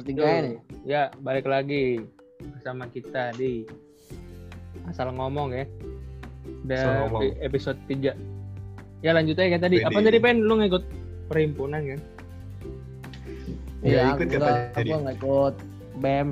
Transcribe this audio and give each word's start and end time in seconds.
bertiga 0.00 0.22
Tuh. 0.24 0.32
ini. 0.40 0.52
Ya, 0.88 1.12
balik 1.20 1.44
lagi 1.44 2.00
bersama 2.40 2.88
kita 2.88 3.36
di 3.36 3.68
asal 4.88 5.12
ngomong 5.12 5.52
ya. 5.52 5.68
Ngomong. 6.64 7.20
di 7.20 7.28
episode 7.44 7.76
3. 7.84 8.16
Ya 9.04 9.10
lanjut 9.12 9.36
aja 9.36 9.56
kan 9.56 9.60
tadi. 9.68 9.76
Apa 9.84 9.98
tadi 10.00 10.18
Pen? 10.20 10.44
Lu 10.44 10.56
ngikut 10.60 10.84
perhimpunan 11.28 11.80
kan? 11.84 12.00
Iya, 13.80 14.12
ikut 14.12 14.28
gua, 14.28 14.40
katanya 14.44 14.76
jadi. 14.76 14.90
gua 14.92 14.98
nggak 15.00 15.16
ikut 15.20 15.54
BEM. 16.00 16.28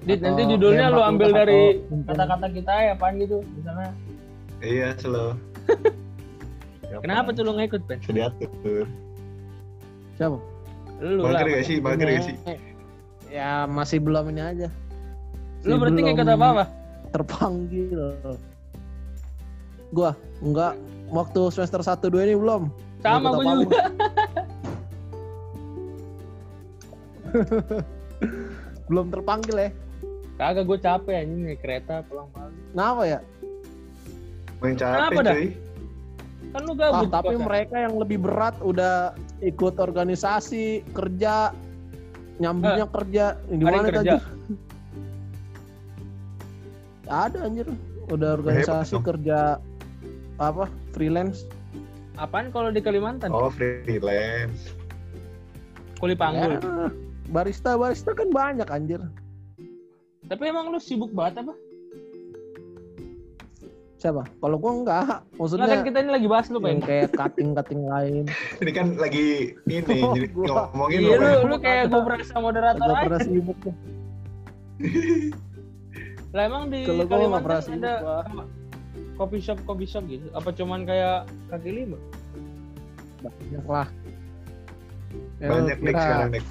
Dit, 0.00 0.16
Atau 0.16 0.26
nanti 0.32 0.42
judulnya 0.48 0.86
BEM 0.90 0.96
lu 0.96 1.02
ambil 1.06 1.28
atau 1.30 1.38
dari 1.38 1.62
kata-kata 2.06 2.46
kita 2.50 2.72
ya, 2.72 2.92
apaan 2.98 3.14
gitu. 3.22 3.38
Misalnya, 3.58 3.90
Iya, 4.60 4.88
slow. 4.98 5.38
kenapa 7.04 7.28
tuh 7.30 7.42
lu 7.46 7.54
nggak 7.54 7.68
ikut, 7.74 7.82
Pen? 7.86 7.98
Bisa 8.02 8.12
diatur. 8.14 8.86
Siapa? 10.18 10.38
Lu. 11.00 11.24
Mager 11.24 11.46
gak 11.48 11.64
sih? 11.64 11.76
Mager 11.80 12.06
gak 12.08 12.24
sih? 12.24 12.34
Ya 13.26 13.64
masih 13.64 13.98
belum 13.98 14.28
ini 14.28 14.42
aja. 14.42 14.68
Lu 15.62 15.74
Masih 15.74 15.80
berarti 15.80 16.00
ikut 16.02 16.16
belum 16.20 16.36
apa-apa? 16.36 16.64
Terpanggil. 17.10 18.00
Gua 19.90 20.10
enggak 20.38 20.74
waktu 21.08 21.40
semester 21.50 21.80
1 21.80 21.98
2 22.06 22.22
ini 22.22 22.34
belum. 22.34 22.62
Sama 23.00 23.32
apa-apa. 23.32 23.52
juga. 23.56 23.80
belum 28.88 29.06
terpanggil 29.08 29.56
ya. 29.58 29.70
Kagak 30.34 30.64
gue 30.64 30.78
capek 30.80 31.14
anjing 31.16 31.40
naik 31.44 31.60
kereta 31.60 32.00
pulang 32.02 32.28
malam. 32.32 32.52
Kenapa 32.72 33.02
ya? 33.04 33.18
Main 34.58 34.74
capek 34.74 34.96
Kenapa 34.96 35.20
dah? 35.22 35.34
cuy. 35.34 35.48
Kan 36.50 36.60
lu 36.66 36.72
Ah, 36.72 36.76
gabut. 36.82 37.08
tapi 37.08 37.34
kosan. 37.36 37.44
mereka 37.46 37.76
yang 37.78 37.94
lebih 37.94 38.18
berat 38.18 38.56
udah 38.60 39.14
ikut 39.40 39.74
organisasi, 39.76 40.84
kerja, 40.92 41.52
nyambungnya 42.38 42.86
kerja. 42.86 43.24
Di 43.48 43.56
Eh, 43.56 43.56
ada 43.56 43.60
yang 43.60 43.64
mana 43.64 43.88
kerja. 43.88 44.14
tadi? 44.16 44.18
Ada 47.06 47.38
anjir. 47.42 47.66
Udah 48.10 48.30
organisasi 48.36 48.94
dong. 48.94 49.04
kerja 49.06 49.58
apa? 50.36 50.64
Freelance. 50.92 51.46
Apaan 52.16 52.52
kalau 52.52 52.68
di 52.68 52.82
Kalimantan? 52.82 53.32
Oh, 53.32 53.48
freelance. 53.48 54.74
Kuli 55.96 56.12
panggul. 56.12 56.56
Ya, 56.56 56.88
barista 57.28 57.76
barista 57.76 58.12
kan 58.12 58.28
banyak 58.28 58.68
anjir. 58.68 59.00
Tapi 60.24 60.42
emang 60.46 60.70
lu 60.70 60.78
sibuk 60.78 61.10
banget 61.10 61.42
apa? 61.42 61.54
Siapa? 64.00 64.24
Kalau 64.34 64.56
gua 64.56 64.72
enggak, 64.74 65.04
Nah, 65.04 65.20
kan 65.20 65.36
maksudnya 65.36 65.84
kita 65.84 65.98
ini 66.00 66.10
lagi 66.10 66.26
bahas 66.26 66.46
lu, 66.48 66.56
Pen. 66.58 66.80
kayak 66.80 67.12
cutting-cutting 67.12 67.82
lain. 67.84 68.24
Ini 68.64 68.70
kan 68.70 68.86
lagi 68.96 69.26
ini 69.62 69.94
Oh, 70.00 70.12
jadi 70.16 70.28
gua. 70.30 70.46
ngomongin 70.66 70.98
Iya, 70.98 71.08
lu. 71.10 71.20
lu, 71.20 71.46
lu 71.46 71.56
kayak 71.58 71.84
gue 71.86 72.00
berasa 72.08 72.34
moderator 72.38 72.88
aja. 72.88 73.04
pernah 73.04 73.20
sibuk 73.20 73.58
tuh. 73.60 73.74
Lah 76.30 76.42
emang 76.46 76.70
di 76.70 76.80
Kalau 76.82 77.04
gua 77.04 77.16
nggak 77.18 77.42
pernah 77.42 77.60
Kalimantan 77.60 77.66
sibuk, 77.66 77.84
ada 77.84 77.94
gua. 78.24 78.44
coffee 79.18 79.42
shop 79.42 79.58
coffee 79.66 79.84
shop 79.86 80.04
gitu? 80.06 80.26
Apa 80.32 80.48
cuman 80.50 80.80
kayak 80.82 81.18
kaki 81.50 81.70
lima? 81.74 81.98
Banyak 83.20 83.66
lah. 83.66 83.88
Ya, 85.36 85.48
Banyak 85.50 85.78
nih 85.78 85.92
kira 85.92 86.00
sekarang 86.00 86.30
nih. 86.32 86.44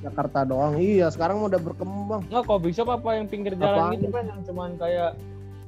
Jakarta 0.00 0.38
doang. 0.44 0.72
Iya, 0.76 1.06
sekarang 1.08 1.40
udah 1.42 1.58
berkembang. 1.58 2.24
Nggak 2.24 2.44
coffee 2.46 2.72
shop 2.72 2.88
apa 2.88 3.08
yang 3.14 3.26
pinggir 3.26 3.52
jalan 3.52 3.68
Apaan? 3.84 3.92
gitu 3.94 4.08
kan 4.08 4.24
yang 4.24 4.40
cuman 4.40 4.70
kayak 4.76 5.12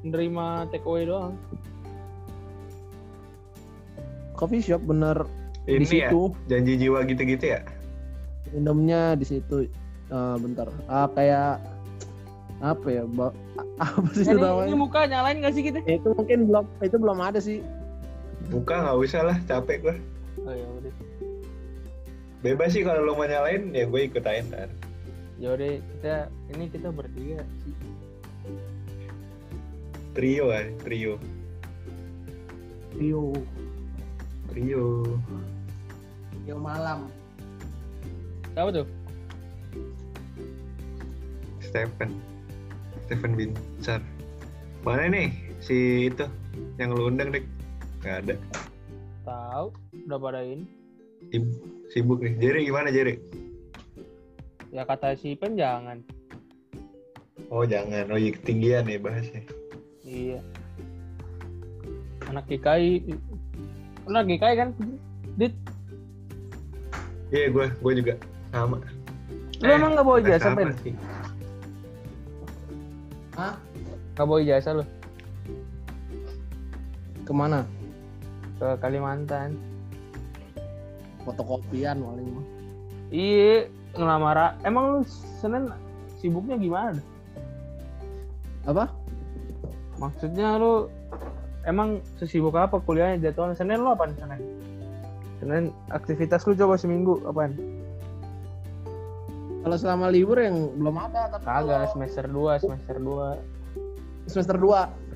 nerima 0.09 0.67
take 0.71 0.87
away 0.87 1.05
doang. 1.05 1.35
Coffee 4.37 4.61
shop 4.61 4.85
bener 4.85 5.25
di 5.65 5.81
Ini 5.81 5.85
ya, 5.85 6.09
situ. 6.13 6.23
janji 6.47 6.73
jiwa 6.77 7.03
gitu-gitu 7.09 7.57
ya? 7.57 7.61
Minumnya 8.53 9.17
di 9.17 9.25
situ. 9.25 9.67
Eh, 10.07 10.37
bentar. 10.39 10.71
Ah, 10.87 11.09
kayak 11.11 11.59
apa 12.61 12.87
ya? 12.89 13.03
Ba- 13.09 13.35
apa 13.83 14.09
sih 14.13 14.29
ini, 14.29 14.39
namanya? 14.39 14.69
ini 14.71 14.77
muka 14.77 15.01
nyalain 15.09 15.41
gak 15.43 15.55
sih 15.57 15.65
kita? 15.67 15.81
Itu 15.85 16.13
mungkin 16.15 16.47
belum 16.47 16.65
itu 16.85 16.97
belum 17.01 17.19
ada 17.19 17.41
sih. 17.41 17.65
Buka 18.53 18.79
nggak 18.87 18.99
usah 19.03 19.23
lah, 19.27 19.37
capek 19.49 19.83
gua. 19.83 19.97
Oh 20.47 20.55
ya 20.55 20.69
udah. 20.79 20.95
Bebas 22.45 22.71
sih 22.77 22.87
kalau 22.87 23.03
lo 23.03 23.19
mau 23.19 23.27
nyalain, 23.27 23.75
ya 23.75 23.89
gue 23.91 24.01
ikut 24.07 24.23
aja 24.23 24.45
ntar. 24.47 24.69
Ya 25.41 25.57
udah 25.57 25.83
kita 25.83 26.15
ini 26.55 26.65
kita 26.71 26.89
bertiga 26.95 27.43
sih. 27.65 27.75
Trio 30.17 30.49
kan, 30.49 30.73
trio. 30.81 31.21
Rio, 32.97 33.37
Trio. 34.49 35.05
Rio 36.49 36.57
malam. 36.57 37.13
Siapa 38.57 38.73
tuh? 38.73 38.89
Stephen. 41.61 42.17
Stephen 43.05 43.37
Binsar. 43.37 44.01
Mana 44.81 45.13
nih 45.13 45.29
si 45.61 46.09
itu 46.09 46.25
yang 46.81 46.97
lu 46.97 47.13
undang 47.13 47.37
dek? 47.37 47.45
Gak 48.01 48.25
ada. 48.25 48.35
Tahu? 49.29 49.67
Udah 50.09 50.17
pada 50.17 50.41
ini. 50.41 50.65
Sib- 51.29 51.61
Sibuk 51.93 52.25
nih. 52.25 52.41
Jerry 52.41 52.65
gimana 52.65 52.89
Jerry? 52.89 53.21
Ya 54.73 54.89
kata 54.89 55.13
si 55.21 55.37
Pen 55.37 55.61
jangan. 55.61 56.01
Oh 57.53 57.69
jangan. 57.69 58.09
Oh 58.09 58.17
iya 58.17 58.33
ketinggian 58.33 58.89
nih 58.89 58.97
bahasnya. 58.97 59.45
Iya. 60.07 60.39
Anak 62.31 62.47
GKI. 62.47 63.03
Anak 64.07 64.23
GKI 64.25 64.55
kan? 64.55 64.69
Dit, 65.37 65.53
Iya 67.35 67.51
gue, 67.51 67.67
gue 67.75 67.93
juga 67.99 68.15
sama. 68.55 68.79
lu 69.59 69.67
emang 69.67 69.99
nggak 69.99 70.07
bawa 70.07 70.19
ijazah, 70.23 70.53
Pen? 70.55 70.71
Hah? 73.35 73.55
Nggak 74.15 74.27
bawa 74.31 74.39
ijazah 74.41 74.73
lu 74.79 74.85
Ke 77.27 77.33
mana? 77.35 77.67
ke 78.57 78.67
Kalimantan. 78.81 79.59
Fotokopian 81.27 81.99
paling 82.01 82.29
mah. 82.31 82.47
Iya, 83.11 83.69
ngelamar. 83.99 84.57
Emang 84.63 84.85
lu 84.97 85.01
Senin 85.43 85.69
sibuknya 86.17 86.57
gimana? 86.57 87.03
Apa? 88.65 88.89
Maksudnya 89.97 90.61
lu 90.61 90.89
emang 91.65 92.05
sesibuk 92.21 92.55
apa 92.55 92.79
kuliahnya 92.81 93.31
jadwalnya 93.31 93.57
Senin 93.57 93.81
lu 93.81 93.91
apaan 93.93 94.13
Senin? 94.17 94.41
Senin 95.41 95.65
aktivitas 95.93 96.45
lu 96.45 96.57
coba 96.57 96.77
seminggu 96.77 97.21
apaan? 97.29 97.57
Kalau 99.67 99.77
selama 99.77 100.07
libur 100.15 100.39
yang 100.39 100.71
belum 100.79 100.95
ada 100.95 101.27
tapi 101.27 101.43
Kagak 101.43 101.67
kalau 101.67 101.89
semester 101.91 102.25
2, 102.31 102.63
semester 102.63 102.97
2. 103.03 104.31
semester 104.31 104.57
2 104.59 105.07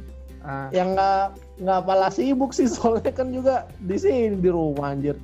Ah, 0.41 0.73
yang 0.73 0.97
nggak 0.97 1.37
nggak 1.61 1.79
apalah 1.85 2.09
sibuk 2.09 2.57
sih 2.57 2.65
soalnya 2.73 3.13
kan 3.13 3.29
juga 3.29 3.69
di 3.85 3.97
sini 4.01 4.41
di 4.41 4.49
rumah 4.49 4.97
anjir. 4.97 5.17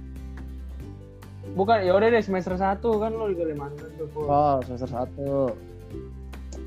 bukan 1.57 1.89
ya 1.89 1.97
udah 1.97 2.13
deh 2.13 2.21
semester 2.21 2.53
1 2.53 2.85
kan 2.85 3.11
lu 3.17 3.33
di 3.33 3.37
Kalimantan 3.41 3.89
tuh. 3.97 4.13
Oh, 4.29 4.61
semester 4.61 4.93
1. 4.93 5.57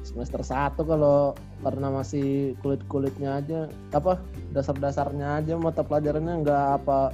Semester 0.09 0.41
1 0.41 0.73
kalau 0.81 1.37
karena 1.61 1.87
masih 1.93 2.57
kulit-kulitnya 2.65 3.37
aja 3.45 3.69
apa 3.93 4.17
dasar-dasarnya 4.57 5.37
aja 5.37 5.53
mata 5.53 5.85
pelajarannya 5.85 6.41
nggak 6.41 6.65
apa 6.81 7.13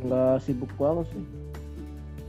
nggak 0.00 0.40
sibuk 0.40 0.72
banget 0.80 1.04
sih. 1.12 1.24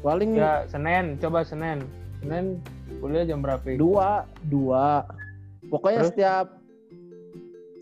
Paling 0.04 0.36
Ya 0.36 0.68
Senin, 0.68 1.16
coba 1.24 1.48
Senin. 1.48 1.88
Senin 2.20 2.60
kuliah 3.00 3.24
jam 3.24 3.40
berapa? 3.40 3.64
dua 3.80 4.28
dua 4.52 5.08
pokoknya 5.72 6.04
Terus? 6.04 6.12
setiap 6.12 6.48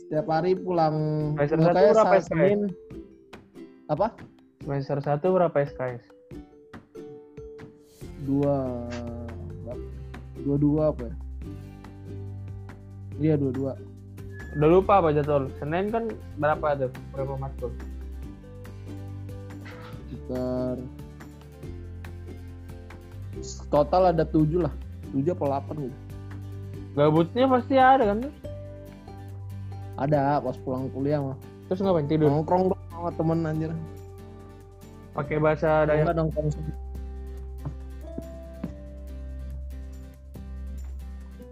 setiap 0.05 0.27
hari 0.29 0.53
pulang 0.53 0.95
Semester 1.41 1.73
satu 1.73 1.93
berapa 1.97 2.15
SKS? 2.21 2.27
Senin 2.29 2.59
apa 3.89 4.07
Semester 4.61 4.97
1 5.01 5.21
berapa 5.21 5.57
SKS? 5.65 6.03
dua 8.25 8.57
dua 10.41 10.57
dua 10.57 10.83
apa 10.89 11.03
ya 11.09 11.15
iya 13.19 13.35
dua 13.39 13.51
dua 13.53 13.73
Udah 14.55 14.71
lupa 14.71 15.03
apa 15.03 15.11
jadwal? 15.11 15.51
Senin 15.59 15.91
kan 15.91 16.07
berapa 16.39 16.79
tuh? 16.79 16.91
Berapa 17.11 17.35
matkul? 17.35 17.75
sekitar 20.25 20.77
total 23.69 24.15
ada 24.15 24.23
tujuh 24.23 24.63
lah 24.63 24.73
tujuh 25.13 25.35
apa 25.35 25.43
delapan 25.45 25.75
gitu 25.91 25.97
Gabutnya 26.95 27.43
pasti 27.51 27.75
ada 27.75 28.03
kan? 28.15 28.19
ada 29.99 30.39
pas 30.39 30.55
pulang 30.63 30.87
kuliah 30.95 31.19
mah 31.19 31.35
Terus 31.67 31.83
ngapain 31.83 32.07
tidur? 32.07 32.31
nongkrong 32.31 32.71
dong 32.71 32.81
sama 32.87 33.11
temen 33.11 33.39
anjir 33.43 33.71
Pakai 35.15 35.39
bahasa 35.39 35.83
Dayak. 35.87 36.07
Enggak 36.07 36.15
nongkrong 36.19 36.49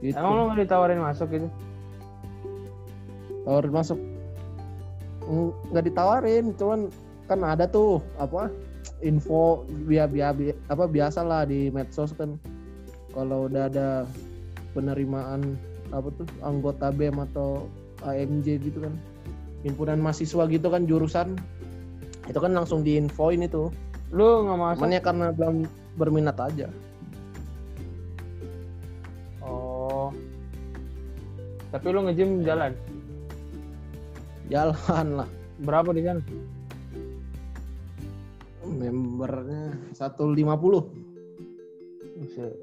Gitu. 0.03 0.19
Emang 0.19 0.35
lu 0.35 0.41
nggak 0.51 0.67
ditawarin 0.67 1.00
masuk 1.00 1.31
gitu? 1.31 1.47
tawarin 3.44 3.73
masuk 3.75 4.00
nggak 5.71 5.85
ditawarin 5.88 6.45
cuman 6.59 6.91
kan 7.27 7.39
ada 7.44 7.63
tuh 7.67 8.03
apa 8.19 8.51
info 9.00 9.63
biar 9.88 10.11
biar 10.11 10.35
apa 10.67 10.83
biasa 10.88 11.23
lah 11.23 11.47
di 11.47 11.71
medsos 11.71 12.11
kan 12.15 12.35
kalau 13.15 13.47
udah 13.47 13.71
ada 13.71 14.03
penerimaan 14.75 15.55
apa 15.95 16.11
tuh 16.19 16.27
anggota 16.44 16.91
BEM 16.91 17.23
atau 17.31 17.67
AMJ 18.03 18.59
gitu 18.59 18.83
kan 18.83 18.94
himpunan 19.63 20.00
mahasiswa 20.03 20.44
gitu 20.51 20.67
kan 20.67 20.83
jurusan 20.83 21.39
itu 22.27 22.39
kan 22.39 22.51
langsung 22.51 22.83
diinfoin 22.83 23.44
itu 23.44 23.71
Lu 24.11 24.44
nggak 24.44 24.57
masuk? 24.59 24.79
cuman 24.83 24.95
ya 24.95 25.01
karena 25.03 25.25
belum 25.31 25.55
berminat 25.95 26.38
aja 26.39 26.67
Tapi 31.74 31.86
lu 31.90 32.06
nge-gym 32.06 32.46
jalan. 32.46 32.72
jalan 34.46 35.08
lah 35.18 35.30
Berapa 35.60 35.90
di 35.90 36.04
sana? 36.04 36.22
membernya 38.64 39.75
150 39.92 40.40
Buset. 42.16 42.54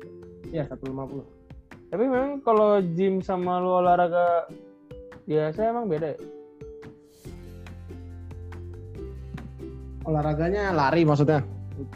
ya 0.49 0.65
150 0.65 1.25
Tapi 1.89 2.05
memang 2.05 2.41
kalau 2.41 2.81
gym 2.89 3.21
sama 3.21 3.59
lu 3.59 3.77
olahraga 3.77 4.49
biasa 5.23 5.61
emang 5.67 5.87
beda 5.87 6.15
ya? 6.15 6.19
olahraganya 10.03 10.73
lari 10.73 11.05
maksudnya 11.05 11.45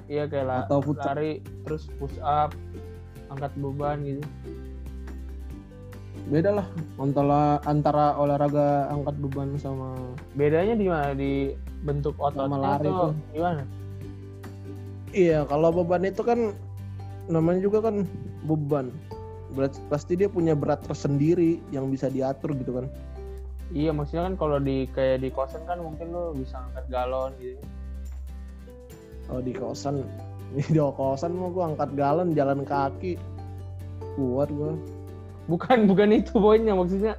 Iya 0.07 0.25
kayak 0.27 0.47
la- 0.47 0.65
Atau 0.65 0.81
futsal. 0.81 1.13
lari 1.13 1.33
terus 1.63 1.89
push 1.97 2.17
up, 2.19 2.57
angkat 3.29 3.53
beban 3.55 4.01
gitu. 4.01 4.25
Beda 6.25 6.50
lah 6.56 6.67
antara 6.97 7.61
antara 7.69 8.17
olahraga 8.17 8.88
angkat 8.88 9.12
beban 9.21 9.61
sama 9.61 9.93
Bedanya 10.32 10.73
di 10.73 10.87
mana? 10.88 11.12
Di 11.12 11.53
bentuk 11.85 12.17
ototnya 12.17 12.49
Sama 12.49 12.56
lari 12.56 12.88
atau 12.88 13.12
tuh. 13.12 13.15
gimana? 13.37 13.62
iya 15.15 15.44
kalau 15.47 15.69
beban 15.71 16.03
itu 16.03 16.25
kan 16.25 16.56
namanya 17.31 17.61
juga 17.62 17.79
kan 17.88 18.09
beban 18.49 18.88
berat 19.55 19.76
pasti 19.87 20.19
dia 20.19 20.26
punya 20.26 20.56
berat 20.59 20.82
tersendiri 20.82 21.62
yang 21.71 21.88
bisa 21.93 22.11
diatur 22.11 22.53
gitu 22.56 22.82
kan 22.82 22.88
Iya 23.75 23.91
maksudnya 23.91 24.29
kan 24.31 24.35
kalau 24.38 24.59
di 24.62 24.87
kayak 24.93 25.25
di 25.25 25.31
kosan 25.35 25.65
kan 25.67 25.81
mungkin 25.82 26.15
lu 26.15 26.37
bisa 26.37 26.62
angkat 26.62 26.85
galon 26.94 27.32
gitu. 27.43 27.59
kalau 29.27 29.41
di 29.41 29.53
kosan 29.56 29.97
di 30.75 30.79
kosan 30.79 31.32
mau 31.35 31.50
gua 31.50 31.73
angkat 31.75 31.91
galon 31.97 32.37
jalan 32.37 32.62
kaki 32.62 33.19
kuat 34.15 34.50
gua 34.53 34.79
Bukan 35.44 35.85
bukan 35.85 36.08
itu 36.11 36.32
poinnya 36.35 36.73
maksudnya. 36.73 37.14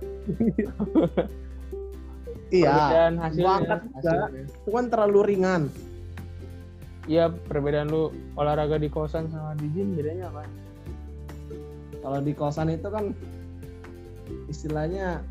iya 2.50 2.72
Perbedaan 2.72 3.13
hasilnya. 3.18 3.54
angkat 3.56 3.80
juga 3.86 4.13
hasilnya. 4.24 4.72
kan 4.72 4.86
terlalu 4.88 5.19
ringan 5.25 5.63
Iya 7.06 7.30
perbedaan 7.30 7.86
lu 7.86 8.10
olahraga 8.33 8.81
di 8.81 8.89
kosan 8.89 9.30
sama 9.30 9.54
di 9.56 9.69
gym 9.69 9.94
bedanya 9.94 10.25
apa? 10.27 10.42
kalau 12.01 12.18
di 12.19 12.33
kosan 12.33 12.69
itu 12.69 12.86
kan 12.86 13.13
istilahnya 14.48 15.22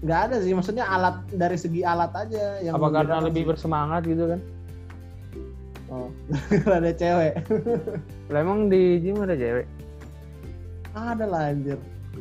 nggak 0.00 0.20
ada 0.26 0.36
sih 0.40 0.50
maksudnya 0.50 0.86
alat 0.86 1.22
dari 1.30 1.54
segi 1.54 1.82
alat 1.82 2.10
aja 2.14 2.58
yang 2.58 2.74
Apa 2.74 2.90
karena 2.92 3.18
lebih 3.20 3.42
sih. 3.42 3.48
bersemangat 3.50 4.02
gitu 4.06 4.26
kan? 4.26 4.40
oh 5.86 6.10
ada 6.78 6.90
cewek 6.90 7.34
Lah 8.26 8.38
emang 8.40 8.66
di 8.66 8.98
gym 8.98 9.18
ada 9.18 9.34
cewek? 9.34 9.66
ada 10.92 11.24
lah 11.26 11.50
anjir 11.50 11.78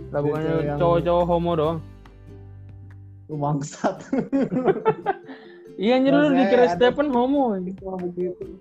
Lah 0.09 0.19
bukannya 0.23 0.53
cowok-cowok 0.79 1.25
homo 1.27 1.51
doang? 1.55 1.79
Lu 3.29 3.35
bangsat 3.37 4.01
Iya 5.79 5.95
anjir 5.95 6.11
lu 6.11 6.35
dikira. 6.35 6.75
Stephen 6.75 7.07
homo 7.13 7.55
anjir. 7.55 7.75
begitu 7.79 8.59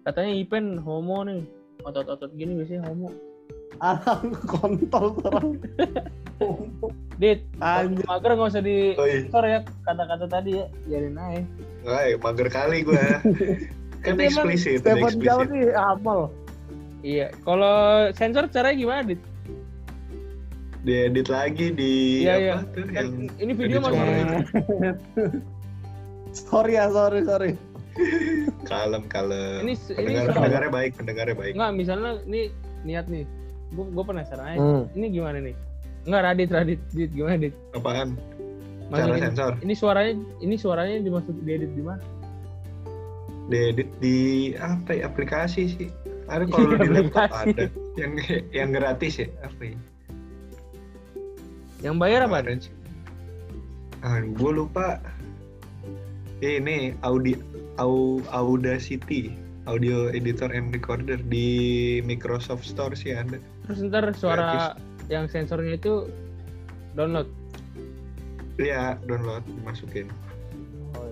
Katanya 0.00 0.32
Ipen 0.32 0.80
homo 0.80 1.20
nih. 1.28 1.44
Otot-otot 1.84 2.32
gini 2.32 2.56
biasanya 2.56 2.88
homo. 2.88 3.12
Arang 3.80 4.36
kontol 4.44 5.16
orang 5.28 5.56
Dit, 7.20 7.44
Anjir. 7.60 8.00
mager 8.08 8.32
nggak 8.32 8.48
usah 8.48 8.64
di 8.64 8.96
Oh 8.96 9.04
iya, 9.04 9.28
sensor 9.28 9.44
ya 9.44 9.60
kata-kata 9.84 10.24
tadi 10.24 10.56
ya. 10.56 10.64
Biarin 10.88 11.20
aja. 11.20 11.44
Nggak, 11.84 12.02
ya, 12.08 12.16
mager 12.16 12.48
kali 12.48 12.78
gue. 12.80 12.96
kan 14.04 14.16
eksplisit, 14.16 14.80
Stephen 14.80 15.20
Chow 15.20 15.44
eksplisit. 15.44 15.52
nih 15.52 15.76
amal 15.76 16.32
Iya, 17.04 17.28
kalau 17.44 18.08
sensor 18.16 18.48
caranya 18.48 18.76
gimana, 18.76 19.00
Dit? 19.12 19.20
Diedit 20.80 21.28
lagi 21.28 21.70
di 21.70 22.24
Iya, 22.24 22.32
apa 22.32 22.40
iya. 22.40 22.54
tuh 22.72 22.82
Kan 22.86 22.94
yang 22.94 23.08
ini 23.36 23.52
video 23.52 23.78
masih 23.78 24.00
sorry 26.32 26.72
ya 26.74 26.88
sorry 26.88 27.20
sorry 27.22 27.50
kalem 28.64 29.02
kalem. 29.04 29.60
ini 29.60 29.74
ini 29.74 29.76
Pendengar, 29.92 30.24
soal- 30.24 30.34
pendengarnya 30.38 30.70
baik, 30.70 30.90
pendengarnya 30.94 31.36
baik. 31.36 31.52
Enggak, 31.52 31.72
misalnya 31.74 32.10
ini 32.24 32.40
niat 32.80 33.06
nih. 33.06 33.24
Gue 33.70 33.84
gue 33.84 34.04
penasaran 34.06 34.46
aja. 34.46 34.56
Hmm. 34.56 34.82
Ini 34.94 35.06
gimana 35.10 35.36
nih? 35.42 35.54
Enggak 36.06 36.20
Radit, 36.24 36.48
Radit, 36.48 36.80
Dit, 36.90 37.10
gimana 37.12 37.36
Dit? 37.36 37.54
Apaan? 37.74 38.16
Cara 38.88 39.10
Masukin, 39.10 39.22
sensor. 39.26 39.52
ini 39.60 39.74
suaranya 39.74 40.12
ini 40.38 40.54
suaranya 40.56 40.96
dimasuk 41.02 41.34
diedit 41.44 41.70
di 41.70 41.82
mana? 41.82 42.02
Diedit 43.46 43.90
di 43.98 44.18
apa 44.56 44.90
ya 44.94 45.02
aplikasi 45.04 45.62
sih? 45.68 45.88
Ada 46.26 46.46
kalau 46.46 46.78
di 46.78 46.88
laptop 46.88 47.28
ada. 47.28 47.66
Yang 47.98 48.12
yang 48.50 48.68
gratis 48.70 49.18
ya? 49.18 49.26
Apa 49.42 49.62
ya? 49.66 49.76
Yang 51.80 51.96
bayar 51.96 52.20
apa? 52.28 52.44
Ah, 54.04 54.20
gue 54.20 54.52
lupa. 54.52 55.00
Eh, 56.40 56.56
ini 56.56 56.96
Audi 57.04 57.36
Au, 57.76 58.20
Audacity, 58.32 59.36
audio 59.68 60.08
editor 60.12 60.48
and 60.52 60.72
recorder 60.72 61.20
di 61.20 62.00
Microsoft 62.04 62.64
Store 62.64 62.92
sih 62.96 63.12
ada. 63.12 63.40
Terus 63.68 63.78
ntar 63.88 64.08
suara 64.16 64.76
yang 65.12 65.28
sensornya 65.28 65.76
itu 65.76 66.08
download. 66.96 67.28
Iya, 68.56 68.96
download 69.04 69.44
dimasukin. 69.48 70.08
Oh 70.96 71.04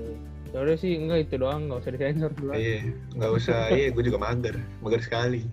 iya. 0.53 0.65
Ya 0.65 0.77
sih 0.81 0.97
enggak 0.97 1.29
itu 1.29 1.41
doang, 1.41 1.69
nggak 1.69 1.81
usah 1.85 1.93
disensor 1.93 2.31
dulu. 2.37 2.53
Iya, 2.57 2.93
nggak 3.17 3.33
usah. 3.37 3.61
Iya, 3.73 3.87
gue 3.93 4.05
juga 4.05 4.19
mager, 4.21 4.57
mager 4.81 5.01
sekali. 5.05 5.45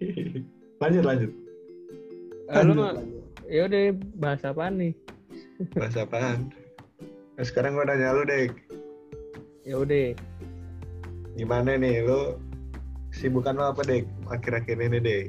lanjut, 0.84 1.04
lanjut. 1.04 1.32
Eh, 2.52 2.60
lu 2.64 2.72
mah 2.76 2.92
ya 3.46 3.66
udah 3.66 3.82
bahas 4.16 4.42
apaan 4.42 4.74
nih? 4.76 4.92
Bahas 5.72 5.94
apaan? 5.94 6.50
Nah, 7.34 7.44
sekarang 7.44 7.74
gue 7.74 7.84
nanya 7.84 8.14
lu 8.14 8.22
deh, 8.24 8.46
Ya 9.64 9.74
udah. 9.76 10.12
gimana 11.34 11.74
nih 11.74 12.04
lu 12.04 12.38
sibukan 13.10 13.56
lo 13.56 13.72
apa 13.72 13.82
deh 13.82 14.02
akhir-akhir 14.28 14.76
ini 14.78 14.98
deh? 14.98 15.22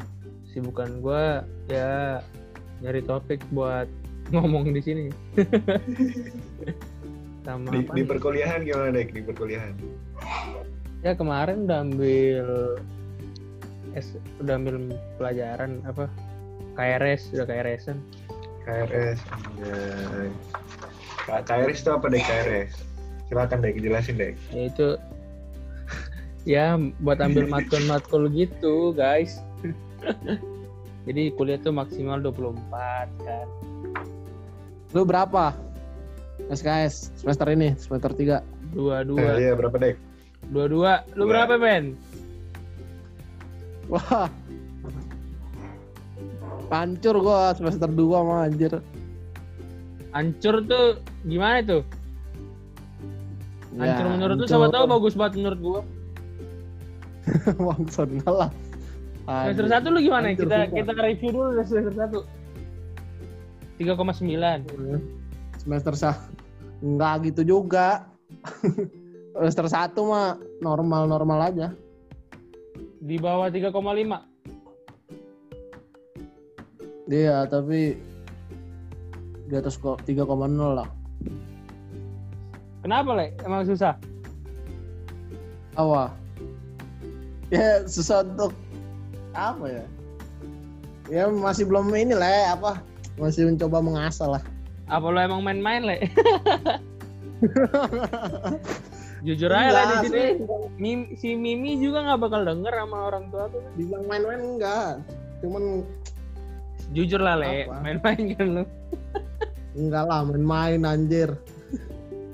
Sibukan 0.46 1.02
gua 1.02 1.42
ya 1.66 2.22
nyari 2.80 3.02
topik 3.02 3.42
buat 3.50 3.90
ngomong 4.34 4.70
di 4.70 4.82
sini. 4.82 5.06
Sama 7.42 7.70
Di, 7.70 7.80
apa 7.80 7.94
di 7.94 8.02
nih? 8.02 8.06
perkuliahan 8.06 8.60
gimana 8.62 8.90
deh? 8.92 9.06
Di 9.08 9.22
perkuliahan? 9.22 9.74
ya 11.02 11.14
kemarin 11.14 11.70
udah 11.70 11.86
ambil 11.86 12.46
S, 13.94 14.18
udah 14.40 14.58
ambil 14.58 14.76
pelajaran 15.16 15.78
apa 15.86 16.10
KRS 16.76 17.32
udah 17.32 17.46
KRS-an 17.46 17.98
KRS. 18.62 19.20
Anjay. 19.30 20.30
K- 21.22 21.44
KRS 21.44 21.80
itu 21.80 21.90
apa 21.90 22.06
deh 22.08 22.20
KRS? 22.20 22.72
Silakan 23.26 23.58
deh, 23.60 23.72
jelasin 23.74 24.16
deh. 24.16 24.34
ya 24.50 24.62
itu 24.66 24.88
ya 26.46 26.66
buat 27.00 27.18
ambil 27.18 27.48
matkul-matkul 27.48 28.30
gitu 28.30 28.94
guys 28.94 29.42
jadi 31.10 31.34
kuliah 31.34 31.58
tuh 31.58 31.74
maksimal 31.74 32.22
24 32.22 32.54
kan 33.20 33.48
lu 34.94 35.02
berapa 35.02 35.58
SKS 36.48 37.18
semester 37.18 37.50
ini 37.50 37.74
semester 37.76 38.14
3 38.14 38.46
dua 38.72 39.02
dua 39.02 39.42
iya 39.42 39.58
berapa 39.58 39.74
deh? 39.76 39.98
dua 40.46 40.70
dua 40.70 40.92
lu 41.18 41.26
Dua. 41.26 41.32
berapa 41.34 41.58
Ben 41.58 41.98
wah 43.88 44.30
hancur 46.72 47.16
gua 47.22 47.54
semester 47.54 47.90
2 47.90 48.28
mah 48.28 48.48
anjir. 48.48 48.74
Hancur 50.16 50.64
tuh 50.64 51.00
gimana 51.28 51.60
tuh? 51.66 51.84
Ya, 53.76 53.92
hancur 53.92 54.06
menurut 54.16 54.36
lu 54.40 54.46
siapa 54.48 54.72
tahu 54.72 54.86
bagus 54.88 55.14
banget 55.20 55.34
menurut 55.44 55.60
gua? 55.60 55.82
Enggak 58.06 58.36
lah. 58.36 58.50
Semester 59.26 59.68
satu 59.68 59.88
lu 59.90 60.00
gimana? 60.00 60.32
Hancur 60.32 60.46
kita 60.48 60.58
sumpah. 60.70 60.76
kita 60.78 60.92
review 61.02 61.30
dulu 61.34 61.50
dari 61.58 61.68
semester 61.68 61.96
satu. 61.98 62.20
3,9 63.76 65.26
semester 65.60 65.94
sah 65.98 66.16
enggak 66.80 67.34
gitu 67.34 67.42
juga. 67.58 68.08
Semester 69.36 69.68
1 69.68 70.00
mah 70.00 70.40
normal 70.64 71.12
normal 71.12 71.40
aja. 71.52 71.68
Di 73.04 73.20
bawah 73.20 73.52
3,5 73.52 74.35
iya 77.10 77.46
tapi 77.46 77.98
di 79.46 79.54
atas 79.54 79.78
kok 79.78 80.02
3,0 80.06 80.26
lah. 80.74 80.90
Kenapa 82.82 83.10
le 83.18 83.34
emang 83.46 83.66
susah? 83.66 83.98
Awah 85.76 86.10
ya 87.54 87.86
susah 87.86 88.26
untuk 88.26 88.54
apa 89.36 89.66
ya? 89.70 89.86
Ya 91.06 91.30
masih 91.30 91.70
belum 91.70 91.94
ini 91.94 92.18
ya, 92.18 92.58
apa? 92.58 92.82
Masih 93.22 93.46
mencoba 93.46 93.78
mengasah 93.78 94.38
lah. 94.38 94.44
Apa 94.90 95.06
lo 95.14 95.22
emang 95.22 95.46
main-main, 95.46 95.86
Le? 95.86 95.98
Jujur 99.26 99.50
aja 99.50 99.70
lah 99.70 99.84
di 100.02 100.10
sini. 100.10 100.26
Mim- 100.78 101.10
si 101.18 101.34
Mimi 101.38 101.78
juga 101.78 102.06
nggak 102.06 102.20
bakal 102.22 102.42
denger 102.46 102.74
sama 102.74 102.98
orang 103.10 103.30
tua 103.30 103.50
tuh. 103.50 103.62
dibilang 103.78 104.06
main-main 104.10 104.42
enggak. 104.42 105.02
Cuman 105.42 105.86
Jujur 106.94 107.18
lah, 107.20 107.40
Le. 107.40 107.66
Apa? 107.66 107.82
Main-main 107.82 108.22
kan 108.36 108.48
lu. 108.52 108.64
enggak 109.76 110.04
lah 110.08 110.24
main-main 110.24 110.82
anjir 110.88 111.36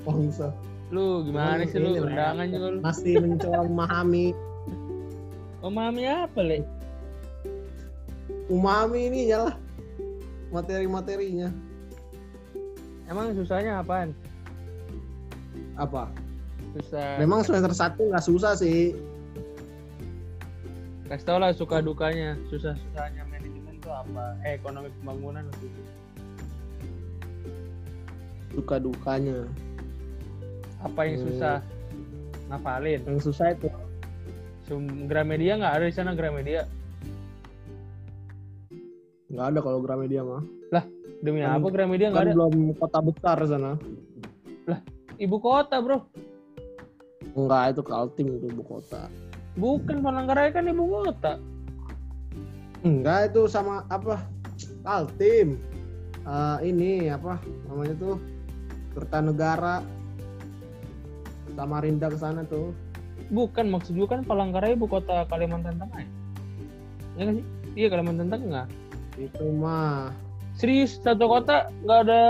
bangsa 0.06 0.54
Lu 0.94 1.26
gimana 1.26 1.66
sih 1.66 1.82
lu? 1.82 1.90
Undangan 1.98 2.46
juga 2.46 2.68
lu. 2.70 2.78
masih 2.78 3.14
mencoba 3.18 3.66
memahami 3.66 4.26
Memahami 5.58 6.02
apa, 6.06 6.40
Le? 6.42 6.58
memahami 8.46 9.00
ini 9.08 9.20
lah 9.32 9.54
materi-materinya 10.50 11.48
Emang 13.08 13.34
susahnya 13.34 13.80
apaan? 13.80 14.12
apa 15.74 16.12
Susah. 16.76 17.16
memang 17.18 17.40
semester 17.42 17.72
satu 17.72 18.06
nggak 18.06 18.22
susah 18.22 18.52
sih 18.54 18.92
Kasih 21.10 21.26
tau 21.28 21.36
lah 21.36 21.52
suka 21.52 21.84
dukanya. 21.84 22.40
Susah-susahnya 22.48 23.28
manajemen 23.28 23.28
tuh 23.28 23.31
apa? 23.94 24.24
Eh, 24.42 24.56
ekonomi 24.56 24.88
pembangunan 24.96 25.44
gitu. 25.54 25.66
suka 28.52 28.76
dukanya 28.76 29.48
Apa 30.82 31.08
yang 31.08 31.16
Hmm. 31.16 31.26
susah? 31.30 31.56
Ngafalin. 32.48 33.00
yang 33.06 33.16
susah 33.18 33.46
itu 33.50 33.68
Sum 34.62 35.08
Gramedia 35.08 35.56
nggak 35.56 35.72
ada 35.72 35.84
di 35.88 35.94
sana 35.94 36.12
Gramedia. 36.12 36.68
nggak 39.26 39.46
ada 39.48 39.58
kalau 39.58 39.80
Gramedia 39.80 40.20
mah 40.20 40.44
Demi 41.22 41.40
Kan- 41.40 41.54
apa 41.56 41.68
Gramedia 41.70 42.10
nggak 42.10 42.18
kan 42.18 42.28
ada? 42.28 42.34
belum 42.36 42.54
kota 42.76 42.98
besar 43.00 43.36
sana 43.46 43.72
Ibu 45.16 45.36
kota, 45.38 45.78
Bro. 45.78 46.02
enggak 47.32 47.72
itu 47.72 47.82
Kaltim 47.82 48.26
itu 48.36 48.46
ibu 48.50 48.62
kota 48.62 49.06
Bukan 49.54 50.00
Palangkaraya 50.00 50.50
kan 50.50 50.64
ibu 50.64 50.82
kota. 50.82 51.36
Enggak 52.82 53.30
itu 53.30 53.46
sama 53.46 53.86
apa 53.88 54.22
Kaltim 54.82 55.58
Eh, 56.22 56.58
ini 56.70 57.10
apa 57.10 57.42
namanya 57.66 57.98
tuh 57.98 58.14
Kertanegara 58.94 59.82
Samarinda 61.58 62.06
ke 62.06 62.14
sana 62.14 62.46
tuh 62.46 62.70
Bukan 63.26 63.66
maksud 63.66 63.98
gue 63.98 64.06
kan 64.06 64.22
Palangkaraya 64.22 64.78
ibu 64.78 64.86
kota 64.86 65.26
Kalimantan 65.26 65.82
Tengah 65.82 65.98
ya? 65.98 66.08
Nggak 67.18 67.42
sih? 67.42 67.46
Iya 67.74 67.88
Kalimantan 67.90 68.28
Tengah. 68.30 68.66
itu 69.18 69.44
mah 69.50 70.14
Serius 70.54 71.02
satu 71.02 71.26
kota 71.26 71.66
nggak 71.82 71.98
ada 72.06 72.22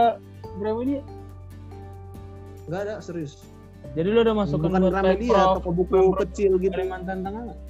Gramedia? 0.57 1.05
enggak 2.65 2.81
ada 2.89 2.95
serius 3.05 3.45
Jadi 3.93 4.09
lu 4.09 4.25
udah 4.25 4.33
masukkan 4.33 4.73
bukan 4.73 4.89
buat 4.89 5.05
Pemprov 5.05 5.47
toko 5.61 5.69
buku 5.69 5.91
Pemprov 5.93 6.17
kecil 6.25 6.57
gitu 6.57 6.73
Kalimantan 6.73 7.21
Tengah 7.21 7.43
nggak? 7.53 7.61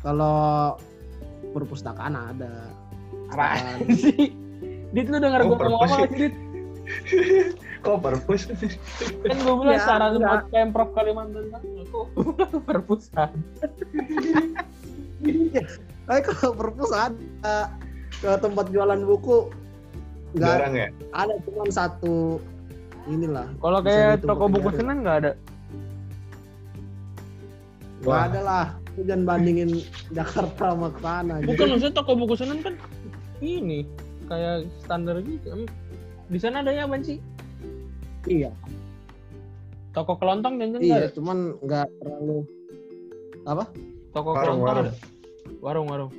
kalau 0.00 0.80
perpustakaan 1.50 2.14
ada 2.14 2.70
Apaan 3.28 3.86
sih? 4.02 4.32
Dit 4.90 5.06
lu 5.06 5.16
denger 5.16 5.44
Oh, 5.44 5.52
gue 5.52 5.58
ngomong 5.58 5.80
apa 5.80 6.08
sih 6.08 6.28
Dit? 6.28 6.34
Kok 7.84 8.00
purpose? 8.00 8.48
Kan 8.48 9.36
gue 9.36 9.54
bilang 9.54 9.76
Ya, 9.76 9.84
saran 9.84 10.16
enggak. 10.16 10.26
buat 10.26 10.44
Pemprov 10.50 10.90
Kalimantan 10.92 11.46
Tengah 11.48 11.84
kok 11.86 12.06
perpustakaan. 12.64 13.38
Tapi 16.04 16.20
kalau 16.24 16.52
perpus 16.54 16.90
ada 16.90 17.70
ke 18.14 18.30
tempat 18.40 18.66
jualan 18.68 18.98
buku 18.98 19.52
nggak 20.30 20.44
Jarang 20.50 20.74
ya? 20.74 20.88
ada 21.14 21.38
cuma 21.40 21.64
satu 21.68 22.36
inilah 23.06 23.48
Kalau 23.56 23.80
kayak 23.80 24.20
toko 24.20 24.44
buku. 24.46 24.68
Senen 24.74 25.00
nggak 25.00 25.16
ada. 25.22 25.32
nggak 28.00 28.22
ada 28.26 28.40
lah 28.40 28.66
jangan 29.06 29.22
bandingin 29.24 29.70
Jakarta 30.10 30.74
sama 30.74 30.88
sana 30.98 31.38
Bukan 31.44 31.66
maksudnya 31.76 31.94
toko 31.94 32.12
buku 32.16 32.34
Senen 32.34 32.58
kan 32.60 32.74
ini 33.38 33.86
kayak 34.26 34.66
standar 34.82 35.22
gitu. 35.22 35.64
Di 36.28 36.36
sana 36.36 36.60
adanya 36.60 36.84
apa 36.84 36.98
sih? 37.00 37.16
iya 38.26 38.50
Toko 39.94 40.18
kelontong 40.18 40.58
jangan 40.60 40.78
nggak 40.78 40.84
iya 40.84 40.98
ada. 41.06 41.14
cuman 41.14 41.38
nggak 41.64 41.86
terlalu 42.02 42.38
apa 43.48 43.64
Toko 44.12 44.30
Warung, 44.32 44.60
kelontong 44.60 44.66
warung. 44.66 44.84
ada. 44.84 44.92
Warung 45.62 45.86
warung. 45.88 46.12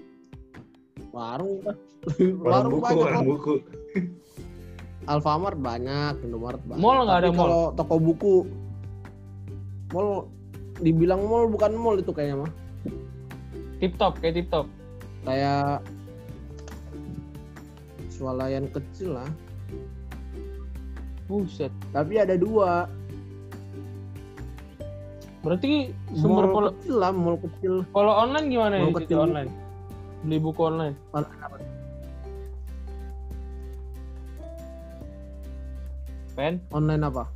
warung 1.12 1.57
kan 1.62 1.75
Warung 2.39 2.71
buku, 2.74 2.83
banyak 2.86 3.03
warung 3.03 3.27
buku. 3.27 3.53
Alfamart 5.05 5.57
banyak 5.57 6.13
Indomaret 6.24 6.62
banyak 6.65 6.81
Mall 6.81 7.03
nggak 7.03 7.19
ada 7.21 7.29
mall. 7.29 7.38
kalau 7.38 7.62
toko 7.75 7.95
buku 8.00 8.36
mall 9.91 10.29
dibilang 10.79 11.21
mall 11.25 11.45
bukan 11.50 11.74
mall 11.75 11.98
itu 11.98 12.09
kayaknya 12.09 12.45
mah 12.45 12.51
Tip 13.79 13.95
top 13.95 14.19
kayak 14.19 14.36
tip 14.36 14.48
top. 14.51 14.67
kayak 15.24 15.83
swalayan 18.12 18.67
kecil 18.71 19.15
lah 19.19 19.29
Buset. 21.27 21.71
tapi 21.95 22.19
ada 22.19 22.36
dua 22.36 22.88
Berarti 25.39 25.95
sumber 26.19 26.51
mall 26.51 26.75
kecil 26.75 26.95
lah 27.00 27.12
mall 27.15 27.39
kecil 27.39 27.88
kalau 27.95 28.12
online 28.12 28.51
gimana 28.51 28.75
Mall 28.83 28.91
ya 28.91 29.00
kecil. 29.07 29.17
online? 29.24 29.51
Beli 30.27 30.38
buku 30.43 30.62
online. 30.67 30.95
Pen, 36.36 36.59
online 36.75 37.03
apa 37.07 37.27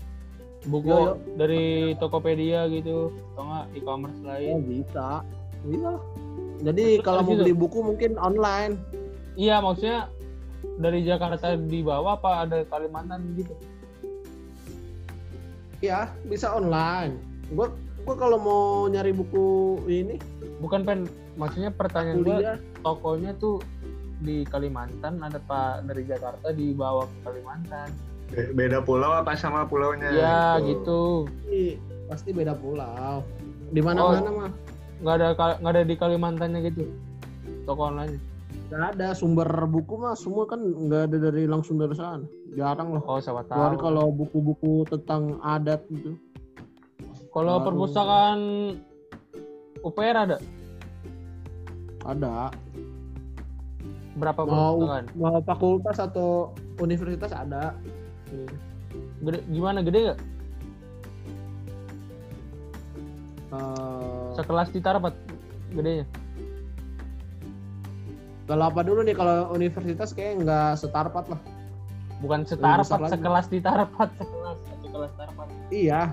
buku 0.68 0.88
Yo, 0.88 0.96
yo. 0.96 1.14
dari 1.36 1.92
Tokopedia 2.00 2.68
gitu, 2.72 3.12
atau 3.36 3.44
nggak 3.44 3.66
e-commerce 3.76 4.20
oh 4.24 4.28
lain. 4.32 4.64
bisa 4.64 5.20
iya 5.68 5.80
lah 5.96 6.04
jadi 6.64 6.98
Terus 6.98 7.06
kalau 7.06 7.22
mau 7.22 7.36
beli 7.36 7.54
buku 7.54 7.80
mungkin 7.80 8.16
online 8.18 8.80
Iya, 9.34 9.60
maksudnya 9.60 10.08
dari 10.76 11.02
Jakarta 11.02 11.54
di 11.54 11.82
bawah 11.82 12.16
apa 12.16 12.46
ada 12.46 12.64
Kalimantan 12.66 13.36
gitu? 13.36 13.54
ya 15.80 16.08
bisa 16.24 16.48
online 16.50 17.20
gua 17.52 17.68
gua 18.02 18.16
kalau 18.16 18.38
mau 18.38 18.64
nyari 18.88 19.12
buku 19.12 19.46
ini 19.86 20.16
Bukan 20.56 20.88
pen, 20.88 21.04
maksudnya 21.36 21.76
pertanyaan 21.76 22.24
kuliah 22.24 22.56
tokonya 22.80 23.36
tuh 23.36 23.60
di 24.24 24.48
Kalimantan 24.48 25.20
ada 25.20 25.36
pak 25.38 25.84
dari 25.84 26.08
Jakarta 26.08 26.56
dibawa 26.56 27.04
ke 27.04 27.18
Kalimantan. 27.22 27.92
Be- 28.32 28.56
Beda 28.56 28.80
pulau 28.80 29.12
apa 29.12 29.36
sama 29.36 29.68
pulaunya? 29.68 30.08
ya 30.08 30.64
gitu. 30.64 31.28
Ih, 31.46 31.76
pasti 32.08 32.32
beda 32.32 32.56
pulau 32.56 33.28
di 33.68 33.82
mana-mana 33.84 34.24
Oh. 34.24 34.36
mah 34.40 34.52
Nggak 35.04 35.14
ada 35.14 35.28
nggak 35.60 35.72
ada 35.72 35.84
di 35.84 35.96
Kalimantannya 35.96 36.60
gitu. 36.66 36.84
Toko 37.64 37.84
online. 37.86 38.18
nggak 38.66 38.98
ada 38.98 39.14
sumber 39.14 39.46
buku 39.68 39.94
mah 39.96 40.16
semua 40.16 40.44
kan 40.44 40.58
nggak 40.58 41.06
ada 41.06 41.18
dari 41.22 41.46
langsung 41.46 41.78
dari 41.78 41.94
sana 41.94 42.26
jarang 42.52 42.90
loh 42.92 43.04
Oh, 43.06 43.20
siapa 43.20 43.46
tahu. 43.46 43.78
kalau 43.78 44.10
buku-buku 44.10 44.90
tentang 44.90 45.38
adat 45.40 45.86
gitu 45.88 46.18
Kalau 47.30 47.60
baru- 47.60 47.66
perpustakaan 47.70 48.40
UPR 49.80 50.18
ada 50.18 50.38
ada 52.02 52.50
berapa 54.16 54.42
mau 54.42 54.74
perpustakaan? 54.76 55.06
mau 55.14 55.38
fakultas 55.44 55.98
atau 56.00 56.30
universitas 56.78 57.30
ada 57.30 57.78
Gede, 59.22 59.40
gimana 59.48 59.80
gede 59.80 60.00
nggak? 60.04 60.20
Eh, 63.54 64.23
Sekelas 64.34 64.70
di 64.70 64.80
Tarapat 64.80 65.14
gedenya. 65.72 66.06
kalau 68.44 68.68
apa 68.68 68.84
dulu 68.84 69.02
nih 69.02 69.16
kalau 69.16 69.50
universitas 69.52 70.12
kayak 70.12 70.44
nggak 70.44 70.76
setarpat 70.76 71.26
lah 71.32 71.40
Bukan 72.20 72.44
lagi. 72.44 73.12
sekelas 73.16 73.48
di 73.48 73.60
Tarapat, 73.60 74.10
sekelas, 74.20 74.58
satu 74.64 74.88
kelas 74.90 75.12
Tarapat. 75.16 75.48
iya 75.70 76.12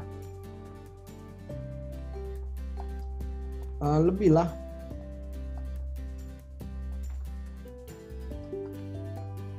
Eh, 3.80 3.98
lebih 3.98 4.36
lah 4.36 4.44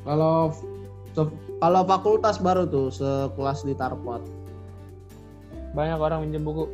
kalau 0.06 0.54
kalau 1.58 1.82
fakultas 1.86 2.38
baru 2.38 2.66
tuh 2.66 2.90
sekelas 2.90 3.66
di 3.66 3.74
Tarpat 3.74 4.22
Banyak 5.72 5.98
orang 5.98 6.28
minjem 6.28 6.44
buku. 6.44 6.68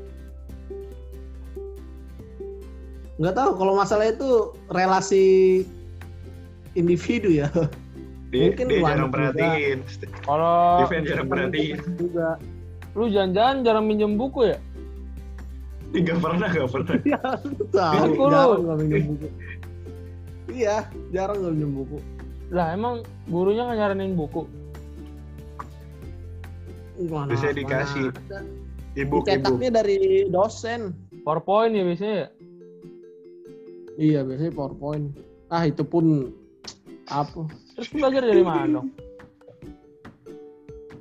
Nggak 3.18 3.34
tahu 3.34 3.52
kalau 3.58 3.74
masalah 3.74 4.14
itu 4.14 4.54
relasi 4.70 5.26
individu 6.78 7.34
ya 7.34 7.50
Dia, 8.28 8.52
Mungkin 8.52 8.66
dia 8.68 8.84
jarang 8.84 9.08
perhatiin. 9.08 9.78
Kalau 10.28 10.84
jarang 10.92 11.28
perhatiin. 11.32 11.78
juga 11.96 12.36
lu 12.98 13.08
jangan-jangan 13.08 13.56
jarang 13.64 13.86
minjem 13.88 14.20
buku 14.20 14.52
ya? 14.52 14.58
Nggak 15.96 16.20
pernah, 16.20 16.48
nggak 16.52 16.70
pernah. 16.74 16.96
Iya, 17.08 17.22
tahu. 17.72 18.02
Lu. 18.20 18.28
Jarang 18.28 18.64
gak 18.68 18.78
minjem 18.84 19.04
buku. 19.08 19.28
Iya, 20.52 20.78
jarang 21.16 21.38
gak 21.40 21.54
minjem 21.56 21.72
buku. 21.72 21.98
Lah 22.52 22.68
emang 22.76 23.08
gurunya 23.32 23.64
nggak 23.64 23.80
nyaranin 23.80 24.14
buku. 24.20 24.44
Mana, 27.08 27.32
mana 27.32 27.54
dikasih. 27.56 28.12
Ibu, 28.98 29.16
ibu. 29.22 29.26
Cetaknya 29.30 29.70
dari 29.72 30.28
dosen. 30.28 30.92
PowerPoint 31.24 31.76
ya 31.76 31.84
biasanya 31.84 32.16
ya? 32.16 32.28
Iya, 33.98 34.22
biasanya 34.22 34.54
PowerPoint. 34.54 35.18
Ah, 35.50 35.66
itu 35.66 35.82
pun 35.82 36.30
apa? 37.10 37.50
Terus 37.74 37.90
belajar 37.90 38.22
dari 38.22 38.46
mana 38.46 38.80
dong? 38.80 38.88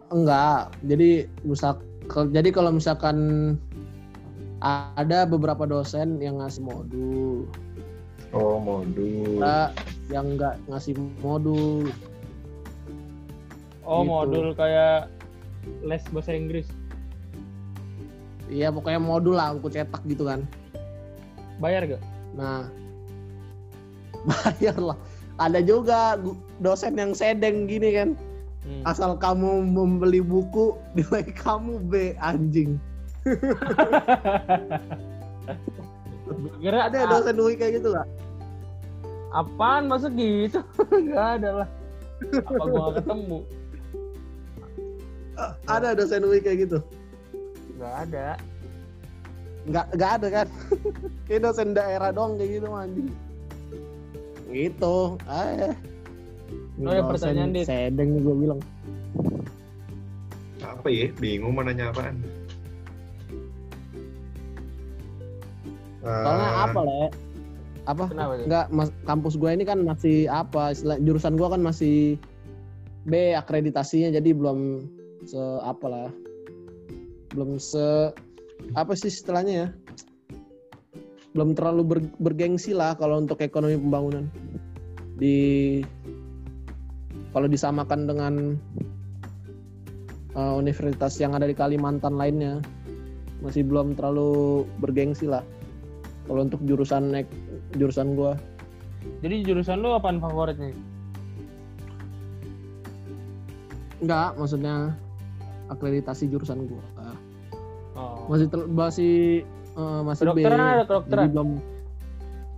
Enggak. 0.08 0.72
Jadi 0.80 1.28
ke- 2.06 2.30
jadi 2.32 2.48
kalau 2.54 2.72
misalkan 2.72 3.16
ada 4.96 5.28
beberapa 5.28 5.68
dosen 5.68 6.16
yang 6.24 6.40
ngasih 6.40 6.64
modul, 6.64 7.44
Oh, 8.32 8.56
modul. 8.56 9.42
ada 9.44 9.74
yang 10.08 10.32
enggak 10.32 10.56
ngasih 10.66 10.96
modul. 11.20 11.90
Oh 13.84 14.02
Gitu. 14.02 14.08
modul 14.10 14.46
kayak 14.56 15.12
les 15.84 16.02
bahasa 16.10 16.32
Inggris. 16.32 16.66
Iya, 18.46 18.70
pokoknya 18.70 19.02
modul 19.02 19.34
lah, 19.34 19.52
aku 19.52 19.66
cetak 19.66 20.06
gitu 20.06 20.22
kan. 20.22 20.46
Bayar 21.58 21.82
gak? 21.84 22.02
Nah, 22.38 22.70
bayar 24.26 24.76
lah. 24.78 24.98
Ada 25.36 25.60
juga 25.62 26.16
dosen 26.60 26.96
yang 26.98 27.12
sedeng 27.12 27.68
gini 27.68 27.92
kan. 27.94 28.08
Hmm. 28.66 28.82
Asal 28.82 29.14
kamu 29.14 29.62
membeli 29.62 30.18
buku, 30.18 30.74
nilai 30.98 31.30
kamu 31.32 31.78
B 31.86 32.18
anjing. 32.18 32.80
Kira 36.58 36.90
Ada 36.90 37.06
dosen 37.06 37.38
UI 37.38 37.54
kayak 37.54 37.82
gitu 37.82 37.94
lah. 37.94 38.06
apaan 39.34 39.90
masa 39.90 40.08
gitu? 40.14 40.62
Gak 41.12 41.42
ada 41.42 41.62
lah. 41.62 41.68
Apa 42.32 42.64
gua 42.64 42.88
ketemu? 42.96 43.38
Ada 45.68 45.92
dosen 45.92 46.24
UI 46.24 46.40
kayak 46.40 46.66
gitu. 46.66 46.78
Gak 47.76 47.94
ada. 48.08 48.40
Nggak, 49.66 49.86
nggak 49.98 50.10
ada 50.22 50.28
kan? 50.30 50.46
kayak 51.26 51.40
dosen 51.42 51.74
daerah 51.74 52.14
doang 52.14 52.38
kayak 52.38 52.62
gitu 52.62 52.70
anjing. 52.72 53.10
Gitu. 54.50 54.96
Ah, 55.26 55.46
ya. 55.50 55.70
Oh, 56.86 56.92
ya, 56.92 57.02
pertanyaan, 57.02 57.50
Dit. 57.56 57.66
Sedeng 57.66 58.20
gue 58.20 58.34
bilang. 58.36 58.60
Apa 60.62 60.86
ya? 60.92 61.10
Bingung 61.18 61.56
mau 61.56 61.64
nanya 61.66 61.90
apaan. 61.90 62.22
Soalnya 66.06 66.46
Eh, 66.46 66.62
apa 66.70 66.80
le? 66.86 67.02
Apa? 67.86 68.04
Kenapa 68.10 68.32
tuh? 68.38 68.44
Enggak, 68.46 68.66
mas, 68.70 68.90
kampus 69.06 69.34
gue 69.38 69.50
ini 69.50 69.64
kan 69.66 69.78
masih 69.82 70.26
apa? 70.30 70.74
istilah- 70.74 71.02
jurusan 71.02 71.34
gue 71.34 71.48
kan 71.50 71.62
masih 71.62 72.18
B 73.06 73.34
akreditasinya 73.34 74.14
jadi 74.14 74.30
belum 74.34 74.86
se 75.26 75.38
apa 75.62 75.86
lah. 75.86 76.08
Belum 77.34 77.58
se 77.58 78.10
apa 78.74 78.94
sih 78.94 79.10
istilahnya 79.10 79.54
ya? 79.54 79.68
Belum 81.36 81.52
terlalu 81.52 81.82
ber- 81.84 82.14
bergengsi 82.16 82.72
lah 82.72 82.96
kalau 82.96 83.20
untuk 83.20 83.44
ekonomi 83.44 83.76
pembangunan. 83.76 84.24
Di 85.20 85.36
kalau 87.30 87.44
disamakan 87.44 88.08
dengan 88.08 88.34
eh, 90.32 90.54
universitas 90.56 91.20
yang 91.20 91.36
ada 91.36 91.44
di 91.44 91.52
Kalimantan 91.52 92.16
lainnya 92.16 92.64
masih 93.44 93.68
belum 93.68 93.92
terlalu 93.92 94.64
bergengsi 94.80 95.28
lah. 95.28 95.44
Kalau 96.24 96.40
untuk 96.42 96.64
jurusan 96.64 97.12
ek- 97.14 97.36
jurusan 97.76 98.16
gua 98.16 98.34
Jadi 99.22 99.46
jurusan 99.46 99.84
lu 99.84 99.94
apaan 99.94 100.18
favoritnya? 100.18 100.72
enggak 103.96 104.36
maksudnya 104.36 104.92
akreditasi 105.68 106.28
jurusan 106.28 106.68
gua 106.68 106.84
Oh. 107.96 108.28
masih 108.28 108.46
masih 108.68 109.14
eh, 109.76 110.00
masih 110.02 110.24
B. 110.32 110.40
Kedokteran 110.42 110.60
ada 110.60 110.72
jadi 110.72 110.88
kedokteran. 110.88 111.26
belum 111.30 111.50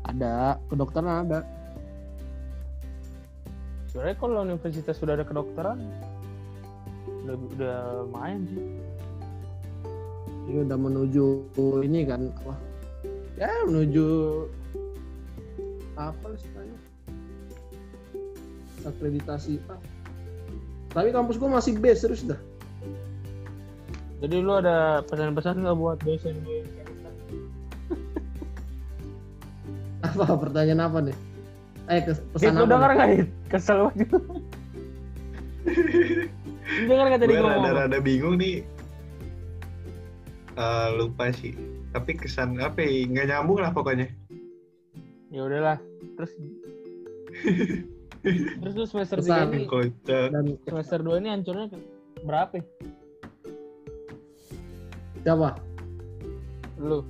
ada. 0.09 0.37
Kedokteran 0.71 1.15
ada. 1.27 1.39
Sebenarnya 3.91 4.17
kalau 4.21 4.45
universitas 4.45 4.95
sudah 5.01 5.19
ada 5.19 5.25
kedokteran, 5.27 5.79
udah, 7.27 7.37
udah 7.57 7.79
main 8.15 8.47
sih. 8.47 8.65
ini 10.49 10.65
udah 10.65 10.81
menuju 10.81 11.45
ini 11.85 12.09
kan 12.09 12.33
apa? 12.41 12.57
Ya 13.37 13.53
menuju 13.69 14.07
apa 15.93 16.27
istilahnya? 16.33 16.79
Akreditasi 18.89 19.61
ah. 19.69 19.77
tapi 20.89 21.13
kampus 21.13 21.37
gua 21.37 21.61
masih 21.61 21.77
B 21.77 21.93
serius 21.93 22.25
dah. 22.25 22.41
Jadi 24.25 24.41
lu 24.41 24.57
ada 24.57 25.05
pesan-pesan 25.05 25.61
nggak 25.61 25.77
buat 25.77 26.01
dosen 26.01 26.41
apa 30.19 30.35
pertanyaan 30.35 30.83
apa 30.91 30.99
nih 31.07 31.17
eh 31.89 32.05
Dit, 32.05 32.21
pesan 32.37 32.53
lu 32.53 32.65
apa 32.69 32.73
denger 32.75 32.91
nih? 32.91 32.97
nggak 32.97 33.09
Dit? 33.17 33.29
Kesel 33.49 33.79
banget. 33.89 34.09
Denger 36.85 37.05
nggak 37.09 37.21
tadi 37.25 37.33
gue 37.33 37.41
ngomong? 37.41 37.65
rada-rada 37.65 37.99
bingung 38.05 38.37
nih. 38.37 38.61
Eh, 40.59 40.89
lupa 41.01 41.33
sih. 41.33 41.57
Tapi 41.97 42.13
kesan 42.13 42.61
apa 42.61 42.85
ya? 42.85 43.09
Nggak 43.09 43.27
nyambung 43.33 43.65
lah 43.65 43.73
pokoknya. 43.73 44.05
Ya 45.33 45.41
udahlah. 45.49 45.79
Terus 46.21 46.33
Terus 48.61 48.75
lu 48.77 48.85
semester. 48.85 49.25
3 49.25 49.49
ini 49.55 49.65
Kocak. 49.65 50.29
dan 50.35 50.45
semester 50.69 50.99
2 51.01 51.23
ini 51.25 51.29
hancurnya 51.33 51.67
berapa? 52.27 52.61
ya? 52.61 52.65
siapa 55.25 55.57
Lu. 56.79 57.01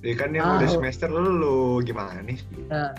Ya 0.00 0.14
kan 0.16 0.32
yang 0.32 0.44
Ah, 0.46 0.56
udah 0.56 0.64
lu- 0.64 0.74
semester 0.74 1.08
lu 1.12 1.56
gimana 1.84 2.24
nih? 2.24 2.40
Ya. 2.66 2.96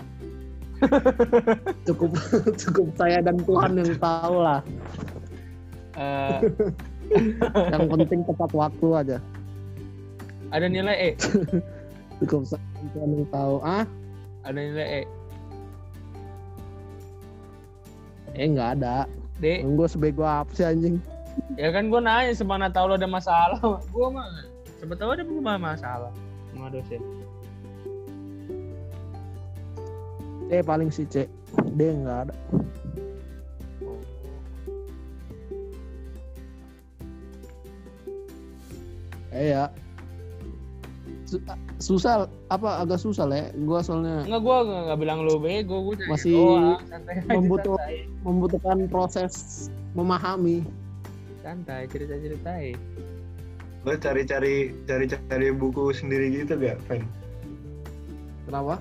cukup 1.86 2.10
cukup 2.56 2.86
saya 2.94 3.18
dan 3.20 3.38
Tuhan 3.38 3.74
yang 3.74 3.94
tahu 3.98 4.36
lah. 4.38 4.60
Eh, 5.94 6.38
Yang 7.68 7.82
penting 7.86 8.20
tepat 8.24 8.50
waktu 8.52 8.86
aja. 8.92 9.18
ada 10.48 10.66
nilai 10.66 10.96
E. 10.96 11.10
Cukup 12.20 12.44
saya 12.44 12.62
dan 12.72 12.86
Tuhan 12.92 13.08
yang 13.14 13.26
tahu. 13.28 13.54
Ah, 13.60 13.84
Ada 14.42 14.58
nilai 14.58 14.86
E. 14.86 15.02
eh 18.34 18.46
nggak 18.48 18.70
ada. 18.78 19.04
D. 19.38 19.60
Gue 19.66 19.86
sebego 19.86 20.22
apa 20.22 20.50
sih 20.50 20.62
anjing? 20.62 20.96
Ya 21.56 21.68
kan 21.68 21.88
gua 21.88 21.98
nanya 21.98 22.32
semana 22.32 22.68
tahu 22.68 22.90
lu 22.90 22.94
ada 22.94 23.06
masalah. 23.06 23.58
Gua 23.90 24.06
mah 24.08 24.24
siapa 24.78 24.94
tahu 24.94 25.10
ada 25.12 25.22
belum 25.22 25.44
masalah 25.44 26.10
sama 26.52 26.68
dosen. 26.68 27.00
C 30.46 30.60
paling 30.60 30.92
si 30.92 31.08
C. 31.08 31.24
D 31.72 31.80
nggak 31.80 32.28
ada. 32.28 32.34
Eh 39.32 39.56
ya. 39.56 39.72
Su- 41.24 41.40
susah 41.80 42.28
apa 42.52 42.84
agak 42.84 43.00
susah 43.00 43.24
le. 43.24 43.48
Gue 43.56 43.80
soalnya 43.80 44.28
Enggak 44.28 44.42
gua 44.44 44.56
nggak 44.68 44.82
nggak 44.86 44.98
bilang 45.00 45.18
lu 45.24 45.40
bego, 45.40 45.80
gua 45.80 45.94
nanya 45.96 46.10
Masih 46.12 46.36
doang. 46.36 46.76
membutuh- 47.32 47.80
membutuhkan 48.22 48.78
proses 48.92 49.66
memahami. 49.96 50.60
santai 51.42 51.90
cerita-ceritain. 51.90 52.78
Lo 53.82 53.98
cari-cari 53.98 54.70
cari-cari 54.86 55.50
buku 55.50 55.90
sendiri 55.90 56.30
gitu 56.30 56.54
gak, 56.54 56.78
Fen? 56.86 57.02
Kenapa? 58.46 58.78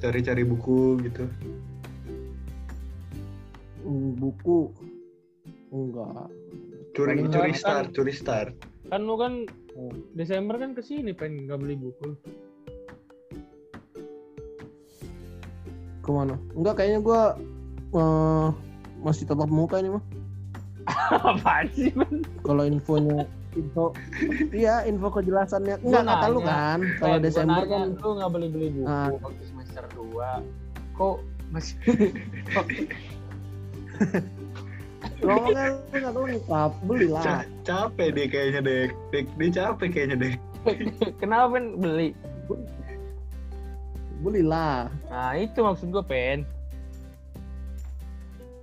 Cari-cari 0.00 0.42
buku 0.42 0.96
gitu. 1.04 1.28
Hmm, 3.84 4.16
buku 4.16 4.72
enggak. 5.68 6.28
Curi 6.96 7.20
Paling 7.20 7.28
curi 7.28 7.50
kan- 7.52 7.60
start, 7.60 7.86
curi 7.92 8.12
start. 8.12 8.52
Kan 8.88 9.04
lu 9.04 9.16
kan 9.16 9.44
Oh. 9.70 9.94
Desember 10.12 10.58
kan 10.58 10.74
ke 10.74 10.82
sini 10.82 11.14
pengen 11.14 11.46
nggak 11.46 11.60
beli 11.62 11.78
buku. 11.78 12.10
Ke 16.00 16.10
mana? 16.10 16.34
Enggak 16.52 16.74
kayaknya 16.74 17.00
gue 17.00 17.22
eh, 17.94 18.48
masih 19.00 19.24
tetap 19.24 19.46
muka 19.46 19.78
ini 19.78 19.94
mah. 19.94 20.04
Apaan 21.30 21.70
sih, 21.70 21.94
Man? 21.94 22.26
Kalau 22.42 22.66
infonya 22.66 23.24
info 23.52 23.90
iya 24.50 24.84
info 24.84 25.10
kejelasannya. 25.10 25.82
Enggak 25.82 26.02
Gua 26.02 26.12
kata 26.12 26.26
lu 26.28 26.40
kan 26.40 26.78
kalau 26.96 27.14
Eh, 27.14 27.18
gua 27.18 27.24
Desember 27.24 27.62
nanya, 27.62 27.72
kan 27.72 27.86
lu 27.96 28.10
nggak 28.14 28.30
beli 28.30 28.48
beli 28.48 28.68
buku 28.72 28.86
Ah. 28.86 29.08
waktu 29.16 29.42
semester 29.44 29.84
2 29.92 30.94
kok 30.94 31.16
masih 31.50 31.76
ngomongnya 35.20 35.64
lu 35.74 35.90
nggak 35.92 36.12
lengkap 36.14 36.70
belilah 36.84 37.22
Ca- 37.24 37.48
capek 37.62 38.08
deh 38.12 38.26
kayaknya 38.26 38.60
dek 38.60 38.90
dek 39.10 39.26
dia 39.34 39.48
capek 39.50 39.88
kayaknya 39.90 40.16
dek 40.18 40.34
Kenapa 41.20 41.56
pen? 41.56 41.64
Beli? 41.76 42.12
belilah 44.20 44.92
Nah 45.08 45.32
itu 45.34 45.56
maksud 45.56 45.88
gue 45.88 46.04
pen. 46.04 46.44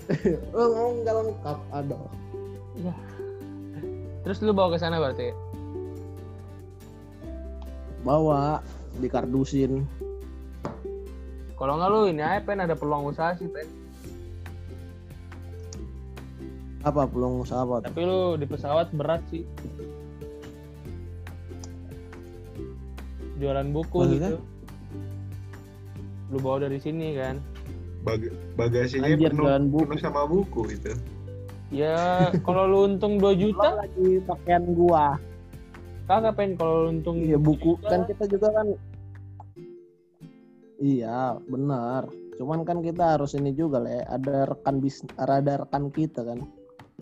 lu 0.53 0.63
ngomong 0.63 0.95
nggak 1.01 1.15
lengkap 1.17 1.57
aduh 1.73 2.05
Terus 4.27 4.43
lu 4.43 4.51
bawa 4.51 4.75
ke 4.75 4.79
sana 4.83 4.99
berarti? 4.99 5.31
bawa 8.03 8.59
dikardusin 8.99 9.87
Kalau 11.55 11.79
nggak 11.79 11.89
lu 11.91 12.11
ini 12.11 12.19
aja 12.19 12.43
pen 12.43 12.59
ada 12.59 12.75
peluang 12.75 13.07
usaha 13.07 13.31
sih 13.39 13.47
pen. 13.47 13.63
apa 16.83 17.03
belum 17.07 17.43
usaha 17.43 17.63
apa 17.63 17.83
tuh? 17.83 17.87
Tapi 17.87 18.01
lu 18.03 18.35
di 18.35 18.43
pesawat 18.47 18.91
berat 18.91 19.23
sih. 19.31 19.47
Jualan 23.39 23.71
buku 23.71 23.95
Maksudnya? 24.03 24.29
gitu. 24.35 24.39
Lu 26.31 26.37
bawa 26.39 26.67
dari 26.67 26.79
sini 26.79 27.15
kan? 27.15 27.39
Bag- 28.03 28.31
bagasinya 28.55 29.07
Anjir, 29.07 29.31
penuh, 29.31 29.47
buku. 29.71 29.83
penuh 29.87 29.99
sama 30.03 30.23
buku 30.27 30.61
itu 30.67 30.91
Ya 31.67 32.31
kalau 32.47 32.63
lu 32.63 32.79
untung 32.87 33.19
2 33.19 33.27
Lo 33.27 33.31
juta, 33.35 33.83
lagi 33.83 34.23
pakaian 34.23 34.63
gua. 34.71 35.19
Kagak 36.07 36.39
pen 36.39 36.55
kalau 36.55 36.87
lu 36.87 36.99
untung 36.99 37.19
iya 37.19 37.35
buku. 37.35 37.75
juta, 37.75 37.91
kan 37.91 38.01
kita 38.07 38.23
juga 38.31 38.47
kan 38.55 38.67
iya 40.79 41.35
benar. 41.51 42.07
Cuman 42.39 42.63
kan 42.63 42.79
kita 42.79 43.19
harus 43.19 43.35
ini 43.35 43.51
juga 43.51 43.83
lah 43.83 43.91
ya, 43.99 44.03
ada 44.07 44.35
rekan 44.47 44.79
bis 44.79 45.03
ada 45.19 45.67
rekan 45.67 45.91
kita 45.91 46.23
kan. 46.23 46.39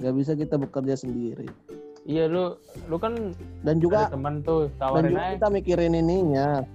Nggak 0.02 0.14
bisa 0.18 0.32
kita 0.34 0.58
bekerja 0.58 0.98
sendiri. 0.98 1.46
Iya 2.10 2.26
lu 2.26 2.58
lu 2.90 2.98
kan 2.98 3.38
dan 3.62 3.78
juga 3.78 4.10
teman 4.10 4.42
tuh 4.42 4.70
dan 4.82 4.82
tawarin 4.82 5.14
juga 5.14 5.22
aja. 5.22 5.34
kita 5.38 5.48
mikirin 5.54 5.94
ininya. 5.94 6.66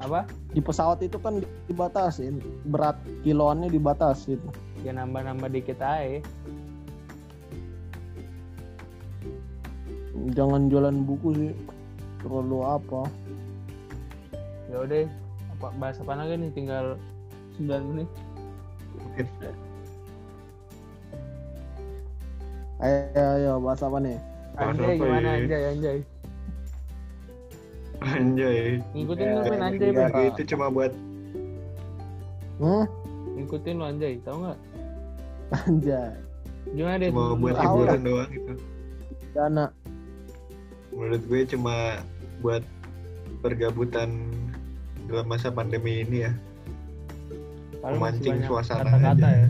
Apa? 0.00 0.24
di 0.56 0.64
pesawat 0.64 1.04
itu 1.04 1.20
kan 1.20 1.44
dibatasin. 1.68 2.40
Berat 2.68 2.96
kiloannya 3.20 3.68
dibatasin 3.68 4.40
Ya 4.80 4.92
nambah-nambah 4.96 5.48
dikit 5.52 5.80
aja. 5.80 6.20
jangan 10.36 10.68
jualan 10.68 11.02
buku 11.08 11.32
sih 11.32 11.52
terlalu 12.20 12.60
apa 12.62 13.08
Ya 14.70 14.84
udah, 14.86 15.02
apa 15.58 15.66
bahas 15.82 15.98
apa 15.98 16.14
lagi 16.14 16.38
nih? 16.38 16.50
Tinggal 16.54 16.94
9 17.58 17.90
menit. 17.90 18.08
ayo 22.80 23.24
ayo 23.36 23.52
bahas 23.58 23.82
apa 23.82 23.98
nih 23.98 24.16
Anjay 24.56 24.86
apa 24.86 24.92
gimana 24.96 25.28
ya? 25.28 25.36
anjay 25.40 25.62
anjay. 25.74 25.98
anjay 28.00 28.60
Ngikutin 28.94 29.26
Ya, 29.26 29.34
lu 29.34 29.40
pen 29.44 29.60
anjay 29.60 29.90
itu 30.30 30.42
cuma 30.54 30.66
buat 30.70 30.92
hmm 32.62 32.84
Ngikutin 33.40 33.74
lu 33.76 33.84
anjay, 33.88 34.14
tahu 34.22 34.36
nggak? 34.46 34.58
Anjay. 35.54 36.14
Gimana 36.70 36.96
deh? 37.02 37.10
cuma 37.10 37.34
buat 37.34 37.56
hiburan 37.58 38.00
doang 38.04 38.30
gitu. 38.30 38.52
Dana. 39.34 39.66
Menurut 40.94 41.22
gue 41.26 41.40
cuma 41.54 42.02
buat 42.42 42.62
pergabutan 43.40 44.30
dalam 45.10 45.26
masa 45.26 45.50
pandemi 45.50 46.04
ini 46.06 46.28
ya. 46.28 46.32
Paling 47.80 47.96
memancing 47.96 48.44
suasana 48.44 48.84
kata-kata 48.84 49.26
aja. 49.26 49.28
ya. 49.32 49.48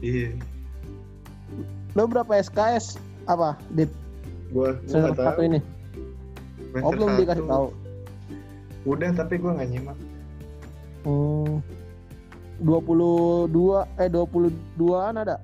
iya. 0.00 0.28
Lo 1.98 2.06
berapa 2.06 2.30
SKS 2.38 3.00
apa 3.26 3.58
di 3.74 3.90
gua 4.54 4.78
semester 4.86 5.18
satu 5.18 5.34
tahu. 5.34 5.48
ini? 5.50 5.58
Semester 6.70 6.86
oh 6.86 6.90
belum 6.94 7.10
satu. 7.10 7.20
dikasih 7.20 7.46
tahu. 7.50 7.66
Udah 8.86 9.10
tapi 9.18 9.34
gua 9.42 9.50
nggak 9.58 9.68
nyimak. 9.74 9.98
Hmm. 11.02 11.58
22 12.58 13.52
eh 13.98 14.08
22-an 14.08 15.14
ada? 15.18 15.36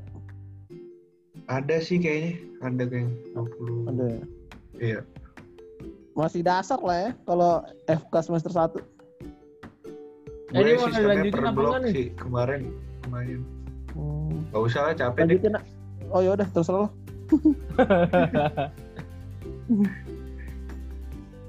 ada 1.47 1.77
sih 1.79 1.99
kayaknya 1.99 2.33
ada 2.61 2.83
kayaknya 2.83 3.13
20 3.35 3.91
Ada. 3.91 4.05
ya? 4.07 4.21
iya 4.79 5.01
Masih 6.13 6.41
dasar 6.41 6.77
lah 6.79 6.97
ya 6.99 7.11
kalau 7.25 7.53
FK 7.87 8.15
semester 8.23 8.53
1. 8.53 8.81
Eh, 10.53 10.61
ini 10.61 10.77
mau 10.77 10.89
per 11.33 11.41
apa 11.43 11.57
enggak 11.59 11.81
nih? 11.83 11.93
sih 11.93 12.07
kemarin 12.15 12.61
lumayan 13.03 13.43
Hmm. 13.93 14.41
gak 14.49 14.63
usah 14.63 14.81
lah 14.83 14.95
capek 14.97 15.21
deh 15.23 15.37
Lanjutin. 15.37 15.53
ah. 15.53 15.65
Oh 16.09 16.21
ya 16.21 16.33
udah 16.33 16.49
terserah 16.49 16.81
lo. 16.81 16.89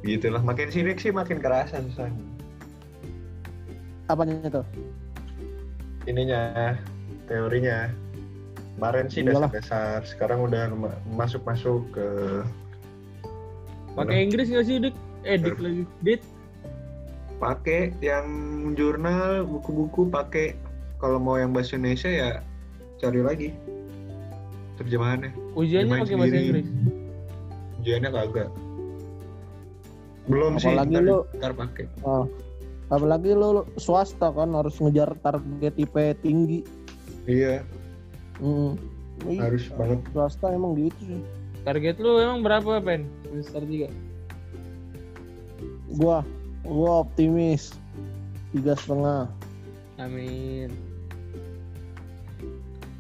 gitu 0.04 0.28
lah 0.28 0.41
makin 0.41 0.67
sirik 0.67 0.99
sih 0.99 1.08
makin 1.10 1.39
kerasa 1.39 1.80
susahnya 1.82 2.19
Apanya 4.06 4.36
itu? 4.43 4.60
Ininya 6.06 6.76
teorinya 7.26 7.88
kemarin 8.76 9.08
sih 9.08 9.24
dasar-dasar 9.24 10.04
sekarang 10.04 10.44
udah 10.44 10.68
ma- 10.70 11.00
masuk-masuk 11.10 11.88
ke 11.92 12.08
Pakai 13.94 14.26
Inggris 14.26 14.50
nggak 14.50 14.66
sih, 14.66 14.82
Dik? 14.82 14.96
Eh, 15.22 15.38
Dik 15.38 15.58
lagi. 15.58 15.84
Dit. 16.02 16.22
pakai 17.36 17.92
yang 18.00 18.26
jurnal 18.72 19.44
buku-buku 19.44 20.08
pakai 20.08 20.56
kalau 20.98 21.20
mau 21.20 21.36
yang 21.36 21.52
bahasa 21.52 21.76
Indonesia 21.76 22.08
ya 22.08 22.30
cari 22.98 23.20
lagi 23.20 23.50
terjemahannya 24.74 25.36
Ujiannya 25.54 25.92
pakai 25.98 26.16
bahasa. 26.16 26.36
Inggris. 26.38 26.68
ujiannya 27.78 28.10
kagak 28.10 28.50
belum 30.24 30.56
sih 30.56 30.72
Apalagi 30.72 30.94
ntar, 30.94 31.04
lu- 31.04 31.28
ntar 31.36 31.52
pakai 31.54 31.86
Oh. 32.02 32.24
Apalagi 32.91 33.32
lo 33.32 33.67
swasta 33.80 34.34
kan 34.34 34.52
harus 34.56 34.80
ngejar 34.80 35.15
target 35.24 35.74
IP 35.80 35.96
tinggi. 36.19 36.63
iya 37.24 37.63
Hmm. 38.41 38.76
Ih, 39.30 39.39
harus 39.39 39.69
banget 39.78 40.02
Swasta 40.10 40.50
emang 40.52 40.74
gitu 40.76 40.98
sih. 41.06 41.22
Target 41.63 42.02
lu 42.02 42.19
emang 42.19 42.41
berapa, 42.41 42.82
Pen? 42.82 43.08
Semester 43.30 43.62
3. 43.63 43.88
Gua 45.96 46.26
gua 46.65 47.06
optimis 47.06 47.78
tiga 48.52 48.74
setengah. 48.76 49.30
Amin. 50.02 50.74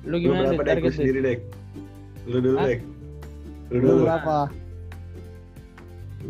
Lu 0.05 0.15
lu 0.15 0.21
gimana 0.21 0.53
berapa 0.53 0.61
Dik, 0.61 0.63
dek 0.63 0.63
lu 0.63 0.69
target 0.69 0.93
sendiri 0.99 1.19
dek 1.23 1.39
lu 2.23 2.37
dulu 2.39 2.57
dek 2.61 2.79
lu 3.73 3.73
Lu 3.73 3.79
dulu 3.81 4.03
berapa? 4.05 4.39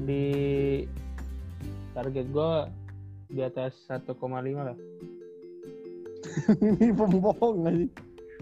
Di 0.08 0.26
target 1.94 2.26
gua 2.34 2.72
di 3.34 3.42
atas 3.42 3.74
1,5 3.88 4.20
lah. 4.56 4.76
Ini 6.56 6.88
pembohong 6.96 7.56
gak 7.64 7.76
sih? 7.76 7.90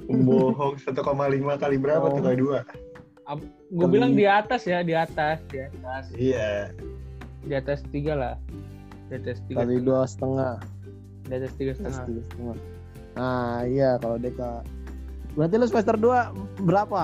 bohong 0.02 0.76
1,5 0.78 0.98
kali 1.56 1.78
berapa 1.78 2.04
Oh. 2.04 2.12
tuh 2.12 2.24
kali 2.24 2.36
dua 2.36 2.60
Gue 3.70 3.80
Kali- 3.80 3.94
bilang 3.94 4.12
di 4.12 4.26
atas 4.26 4.66
ya, 4.66 4.82
di 4.82 4.92
atas, 4.92 5.40
di 5.48 5.62
atas, 5.62 6.04
iya 6.12 6.68
di 7.40 7.54
atas 7.54 7.80
tiga 7.88 8.14
lah, 8.14 8.34
di 9.08 9.14
atas 9.16 9.40
tiga, 9.46 9.62
Kali 9.62 9.74
setengah. 9.74 9.88
dua 9.88 10.00
setengah. 10.04 10.54
di 11.22 11.34
atas 11.34 11.52
tiga 11.54 11.72
Terus 11.72 11.80
setengah. 11.80 12.04
tiga 12.04 12.22
setengah. 12.26 12.58
Nah 13.14 13.58
iya 13.64 13.90
kalau 13.98 14.18
Deka. 14.18 14.52
Berarti 15.32 15.54
lu 15.56 15.66
semester 15.66 15.96
2 15.96 16.62
berapa? 16.62 17.02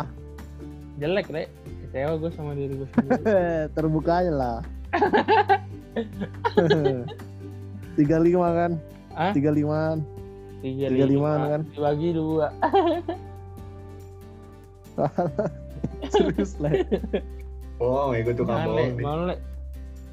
Jelek 0.98 1.30
deh, 1.30 1.48
kecewa 1.86 2.14
gue 2.18 2.32
sama 2.34 2.52
diri 2.52 2.74
gue 2.76 2.88
sendiri. 2.92 3.24
Terbuka 3.78 4.12
aja 4.20 4.34
lah. 4.34 4.58
Tiga 7.98 8.22
lima 8.22 8.48
kan? 8.54 8.72
Hah? 9.18 9.34
Tiga 9.34 9.50
limaan. 9.50 10.06
Tiga, 10.62 10.90
lima, 10.90 11.06
limaan 11.10 11.40
kan? 11.50 11.62
dibagi 11.74 12.10
dua. 12.14 12.48
Serius 16.14 16.58
lah. 16.58 16.74
oh 17.78 18.14
ikut 18.14 18.38
tukang 18.38 18.74
Male, 18.74 18.98
bohong 18.98 19.34
nih. 19.34 19.40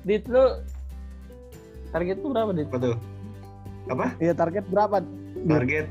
Dit 0.04 0.24
lu 0.28 0.60
target 1.92 2.20
lu 2.20 2.28
berapa 2.32 2.52
dit? 2.52 2.68
apa 2.68 2.76
tuh 2.76 2.96
apa 3.88 4.06
Iya 4.20 4.32
target 4.36 4.64
berapa? 4.68 5.00
target 5.48 5.86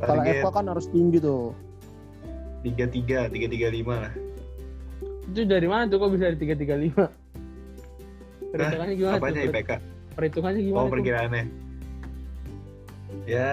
Kalau 0.00 0.08
target 0.08 0.34
FK 0.40 0.46
kan 0.52 0.64
harus 0.72 0.86
tinggi 0.88 1.18
tuh. 1.20 1.52
tiga 2.64 2.86
tiga 2.88 3.26
tiga 3.28 3.46
tiga 3.50 3.68
lima 3.68 4.08
lah 4.08 4.12
Itu 5.28 5.44
dari 5.44 5.68
mana 5.68 5.90
tuh 5.90 5.98
kok 6.00 6.12
bisa 6.16 6.32
dari 6.32 6.38
tiga 6.40 6.54
tiga 6.56 6.76
lima? 6.80 7.04
Perhitungannya 8.52 8.94
gimana 8.96 9.16
apanya 9.20 9.40
tuh? 9.44 9.52
IPK 9.52 9.70
Perhitungannya 10.12 10.60
gimana 10.60 10.78
oh 10.78 10.86
tuh? 10.86 10.92
perkiraannya 10.94 11.44
ya 13.24 13.52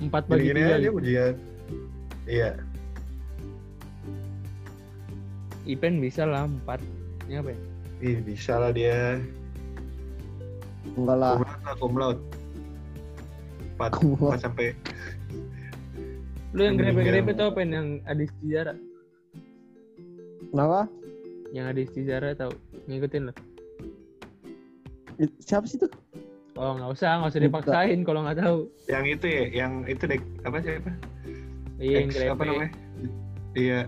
Empat 0.00 0.26
bagi 0.26 0.50
gini-gini 0.50 0.60
tiga. 0.60 0.76
aja 0.76 0.88
gitu. 0.88 0.98
ujian 0.98 1.34
iya 2.26 2.50
Ipen 5.64 5.96
bisa 5.96 6.28
lah 6.28 6.44
empat. 6.44 6.76
Ini 7.24 7.40
apa 7.40 7.56
ya? 7.56 7.58
Ih, 8.04 8.20
bisa 8.20 8.60
lah 8.60 8.68
dia 8.68 9.16
Enggak 10.92 11.16
lah. 11.16 11.40
lah 11.40 11.74
laude 11.80 12.20
empat 13.74 13.90
empat 13.98 14.38
sampai 14.38 14.76
Lu 16.54 16.62
yang 16.62 16.78
grepe-grepe 16.78 17.34
tau 17.34 17.50
pen 17.50 17.74
yang 17.74 17.88
Adis 18.06 18.30
Tijara? 18.38 18.78
Kenapa? 20.54 20.86
Yang 21.50 21.64
Adis 21.74 21.88
Tijara 21.90 22.30
tau? 22.38 22.52
Ngikutin 22.86 23.26
lo? 23.26 23.34
Siapa 25.42 25.66
sih 25.66 25.78
itu? 25.78 25.88
Oh 26.54 26.78
nggak 26.78 26.90
usah, 26.94 27.18
nggak 27.18 27.30
usah 27.34 27.42
dipaksain 27.42 28.00
kalau 28.06 28.20
nggak 28.22 28.38
tahu. 28.38 28.58
Yang 28.86 29.04
itu 29.18 29.26
ya, 29.26 29.44
yang 29.50 29.72
itu 29.90 30.02
dek 30.06 30.22
apa 30.46 30.56
siapa? 30.62 30.90
Iya 31.82 31.96
yang 31.98 32.10
grepe. 32.14 32.30
apa 32.30 32.42
namanya? 32.46 32.70
Iya. 33.54 33.80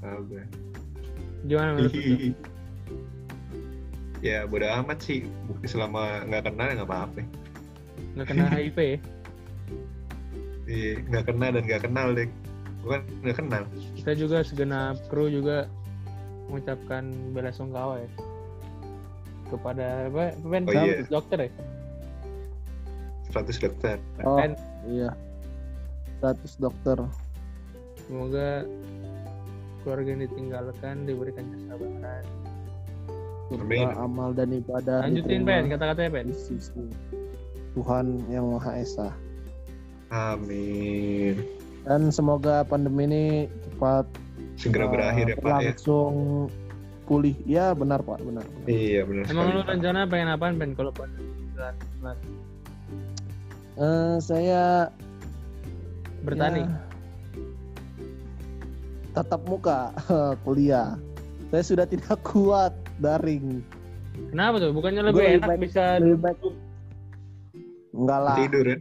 Oh, 0.00 0.20
gue. 0.24 0.44
Gimana 1.44 1.68
menurut 1.76 1.92
lu? 1.92 2.16
Ya 4.20 4.44
bodo 4.44 4.68
amat 4.68 5.00
sih 5.00 5.24
selama 5.64 6.28
nggak 6.28 6.52
kenal 6.52 6.68
ya 6.68 6.74
nggak 6.76 6.90
apa-apa 6.92 7.24
Nggak 8.12 8.26
kena 8.28 8.44
HIV 8.52 8.76
ya? 8.76 8.98
Iya, 10.68 10.92
nggak 11.08 11.24
kenal 11.24 11.50
dan 11.56 11.62
nggak 11.64 11.82
kenal 11.88 12.08
deh 12.12 12.28
bukan 12.84 13.00
nggak 13.24 13.36
kenal 13.40 13.62
Kita 13.96 14.12
juga 14.12 14.44
segenap 14.44 15.00
kru 15.08 15.32
juga 15.32 15.72
mengucapkan 16.52 17.08
bela 17.32 17.48
sungkawa 17.48 18.04
ya 18.04 18.10
kepada 19.50 20.06
apa? 20.06 20.32
Pen, 20.38 20.62
Oh, 20.64 20.72
iya. 20.72 21.02
dokter 21.06 21.38
ya? 21.46 21.50
100 23.30 23.58
dokter 23.58 23.96
Oh, 24.22 24.38
Pen, 24.38 24.54
iya. 24.86 25.10
100 26.20 26.56
dokter. 26.56 26.98
semoga 28.06 28.66
keluarga 29.80 30.08
yang 30.10 30.22
ditinggalkan 30.26 31.06
diberikan 31.06 31.46
kesabaran. 31.46 32.24
Amin. 33.50 33.86
Surga, 33.86 33.98
amal 33.98 34.30
dan 34.30 34.50
ibadah. 34.50 35.06
Lanjutin 35.06 35.42
Pen, 35.42 35.70
kata-katanya 35.70 36.22
sisi 36.30 36.86
Tuhan 37.74 38.18
yang 38.26 38.50
Maha 38.50 38.82
Esa. 38.82 39.10
amin 40.10 41.38
Dan 41.86 42.10
semoga 42.10 42.66
pandemi 42.66 43.06
ini 43.06 43.24
cepat 43.62 44.04
segera 44.58 44.84
eh, 44.84 44.90
berakhir 44.90 45.26
ya 45.30 45.36
pak 45.38 45.58
ya 45.62 45.70
Langsung 45.70 46.14
pulih. 47.10 47.34
Ya 47.42 47.74
benar 47.74 47.98
Pak, 48.00 48.22
benar. 48.22 48.46
benar. 48.46 48.70
iya 48.70 49.02
benar 49.02 49.26
Emang 49.26 49.50
sekali, 49.50 49.58
lu 49.58 49.66
rencana 49.66 50.00
pengen 50.06 50.28
apaan 50.30 50.54
Pen 50.54 50.70
kalau 50.72 50.94
kelar? 50.94 51.10
kelar? 51.98 52.16
Eh, 53.76 54.16
saya 54.20 54.86
Bertani. 56.20 56.62
ya, 56.62 56.70
tatap 59.12 59.42
muka 59.44 59.90
kuliah. 60.44 60.94
Saya 61.50 61.62
sudah 61.64 61.84
tidak 61.84 62.14
kuat 62.28 62.70
daring. 62.96 63.64
Kenapa 64.30 64.60
tuh? 64.60 64.70
Bukannya 64.70 65.02
lebih 65.02 65.18
lebih 65.18 65.36
enak 65.36 65.48
baik- 65.48 65.62
bisa 65.64 65.84
Lebih 65.98 66.18
baik 66.20 66.38
enggak 67.90 68.20
lah. 68.20 68.36
tidur 68.38 68.64
ya 68.64 68.78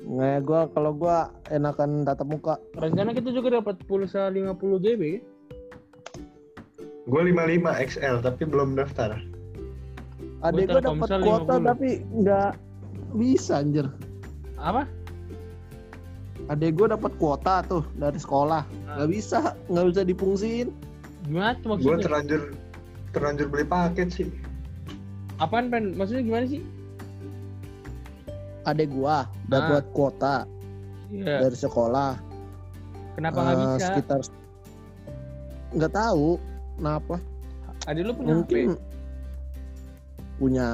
Nggak, 0.00 0.38
gua 0.42 0.60
kalau 0.72 0.92
gua 0.92 1.16
enakan 1.46 2.02
tatap 2.02 2.24
muka. 2.24 2.54
rencana 2.74 3.12
kita 3.12 3.28
juga 3.30 3.60
dapat 3.60 3.76
pulsa 3.84 4.26
50 4.26 4.56
GB 4.80 5.02
ya? 5.04 5.20
Gue 7.10 7.22
55 7.34 7.90
XL 7.90 8.16
tapi 8.22 8.42
belum 8.46 8.78
daftar 8.78 9.18
Adek 10.40 10.66
Gua 10.66 10.72
gua 10.72 10.80
dapat 10.80 11.08
kuota 11.20 11.54
50. 11.60 11.68
tapi 11.68 11.88
nggak 12.16 12.52
bisa 13.12 13.52
anjir. 13.60 13.86
Apa? 14.56 14.88
Adek 16.48 16.80
gua 16.80 16.96
dapat 16.96 17.12
kuota 17.20 17.60
tuh 17.62 17.84
dari 17.94 18.16
sekolah. 18.16 18.64
Ah. 18.88 18.94
Nggak 18.96 19.08
bisa, 19.12 19.38
nggak 19.68 19.86
bisa 19.92 20.02
dipungsiin. 20.02 20.68
Gimana 21.28 21.52
tuh 21.60 21.76
gue 21.76 21.96
terlanjur 22.00 22.56
terlanjur 23.12 23.46
beli 23.52 23.68
paket 23.68 24.08
sih 24.08 24.28
Apaan 25.36 25.68
Pen? 25.68 25.92
Maksudnya 25.92 26.24
gimana 26.24 26.48
sih? 26.48 26.64
Adek 28.64 28.88
gua 28.88 29.24
Ah. 29.24 29.24
dapat 29.44 29.84
kuota 29.92 30.48
Iya. 31.12 31.44
dari 31.44 31.56
sekolah. 31.58 32.16
Kenapa 33.12 33.36
nggak 33.36 33.52
Eh, 33.52 33.60
bisa? 33.60 33.86
Sekitar 33.92 34.20
nggak 35.70 35.92
tahu 35.92 36.40
kenapa. 36.80 37.20
Adik 37.84 38.02
lu 38.08 38.12
punya 38.16 38.32
Mungkin 38.40 38.66
HP? 38.72 38.80
punya 40.40 40.66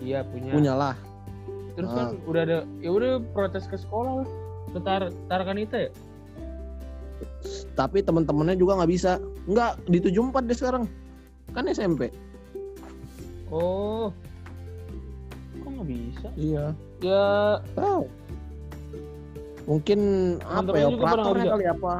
Iya 0.00 0.24
punya. 0.24 0.50
punya 0.56 0.72
lah. 0.72 0.96
Terus 1.76 1.88
Ah. 1.92 1.94
kan 1.94 2.06
udah 2.24 2.42
ada, 2.42 2.58
ya 2.80 2.90
udah 2.90 3.20
protes 3.36 3.68
ke 3.68 3.76
sekolah 3.76 4.24
lah. 4.24 4.28
Ke 4.72 4.78
tar 4.80 5.02
Tarakanita 5.28 5.76
ya? 5.76 5.90
Tapi 7.76 8.02
teman-temannya 8.02 8.56
juga 8.56 8.80
nggak 8.80 8.90
bisa. 8.90 9.20
Nggak 9.46 9.78
di 9.86 9.98
74 10.00 10.48
deh 10.48 10.56
sekarang. 10.56 10.84
Kan 11.52 11.68
SMP. 11.68 12.10
Oh. 13.52 14.12
Kok 15.62 15.68
nggak 15.68 15.88
bisa? 15.88 16.28
Iya. 16.34 16.64
Ya 17.02 17.26
Tahu. 17.74 18.06
Mungkin 19.68 20.00
apa 20.48 20.72
ya 20.80 20.86
operatornya 20.88 21.44
kali 21.52 21.66
apa? 21.68 21.92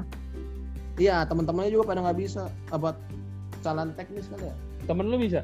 Iya 0.98 1.22
teman-temannya 1.24 1.70
juga 1.70 1.84
pada 1.88 2.02
nggak 2.02 2.18
bisa. 2.18 2.50
Apa 2.68 2.98
jalan 3.60 3.94
teknis 3.94 4.26
kali 4.28 4.46
ya? 4.46 4.54
temen 4.84 5.04
lu 5.04 5.16
bisa? 5.16 5.40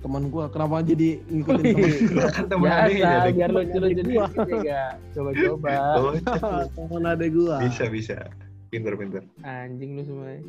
Teman 0.00 0.26
gua 0.26 0.48
kenapa 0.48 0.80
jadi 0.80 1.20
ngikutin 1.24 1.64
Wih. 1.70 1.92
teman? 2.08 2.28
kan 2.32 2.44
temen 2.48 2.66
Biasa, 2.66 2.88
biar 2.90 3.20
Temen 3.22 3.52
lucu-lucu 3.52 3.84
adik 3.92 4.04
gua. 4.06 4.26
dikit 4.26 4.48
ya 4.48 4.58
gak? 4.64 4.92
Coba-coba. 5.12 5.70
Oh, 6.00 6.12
teman 6.74 7.02
adek 7.06 7.30
gua. 7.32 7.56
bisa 7.60 7.84
bisa 7.86 8.16
pinter 8.68 8.94
pinter 8.94 9.22
Anjing 9.42 9.90
lu 9.96 10.02
semua. 10.04 10.28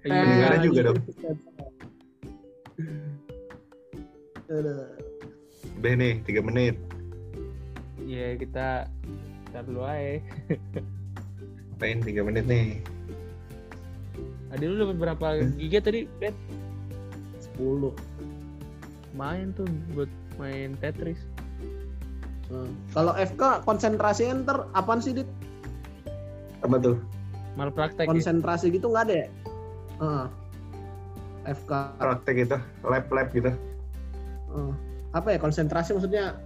Eh, 0.00 0.08
Negara 0.08 0.56
Iya, 0.56 0.64
juga 0.64 0.80
dong. 0.88 0.98
Nih 5.76 6.14
3 6.24 6.40
menit 6.40 6.74
Iya 8.00 8.34
kita 8.36 8.88
Ntar 9.50 9.62
dulu 9.66 9.82
aja. 9.82 10.22
Apain 11.76 11.98
3 12.04 12.28
menit 12.28 12.44
nih 12.44 12.84
Adik 14.50 14.66
lu 14.66 14.76
dapat 14.82 14.96
berapa 14.98 15.26
giga 15.56 15.78
tadi, 15.78 16.10
Ben? 16.18 16.34
10. 17.54 17.94
Main 19.14 19.54
tuh 19.54 19.66
buat 19.94 20.10
main 20.42 20.74
Tetris. 20.82 21.22
Hmm. 22.50 22.74
Kalau 22.90 23.14
FK 23.14 23.62
konsentrasi 23.62 24.26
enter 24.26 24.66
apaan 24.74 24.98
sih 24.98 25.14
dit? 25.14 25.28
Apa 26.66 26.82
tuh? 26.82 26.98
Mal 27.54 27.70
praktek 27.70 28.10
ya? 28.10 28.10
Konsentrasi 28.10 28.74
gitu 28.74 28.90
nggak 28.90 29.04
ada 29.06 29.14
ya? 29.14 29.28
Heeh. 30.02 30.26
FK 31.40 31.72
Praktek 31.96 32.34
gitu 32.44 32.56
Lab-lab 32.84 33.32
gitu 33.32 33.50
eh, 34.50 34.72
apa 35.10 35.28
ya 35.34 35.38
konsentrasi 35.40 35.96
maksudnya 35.96 36.36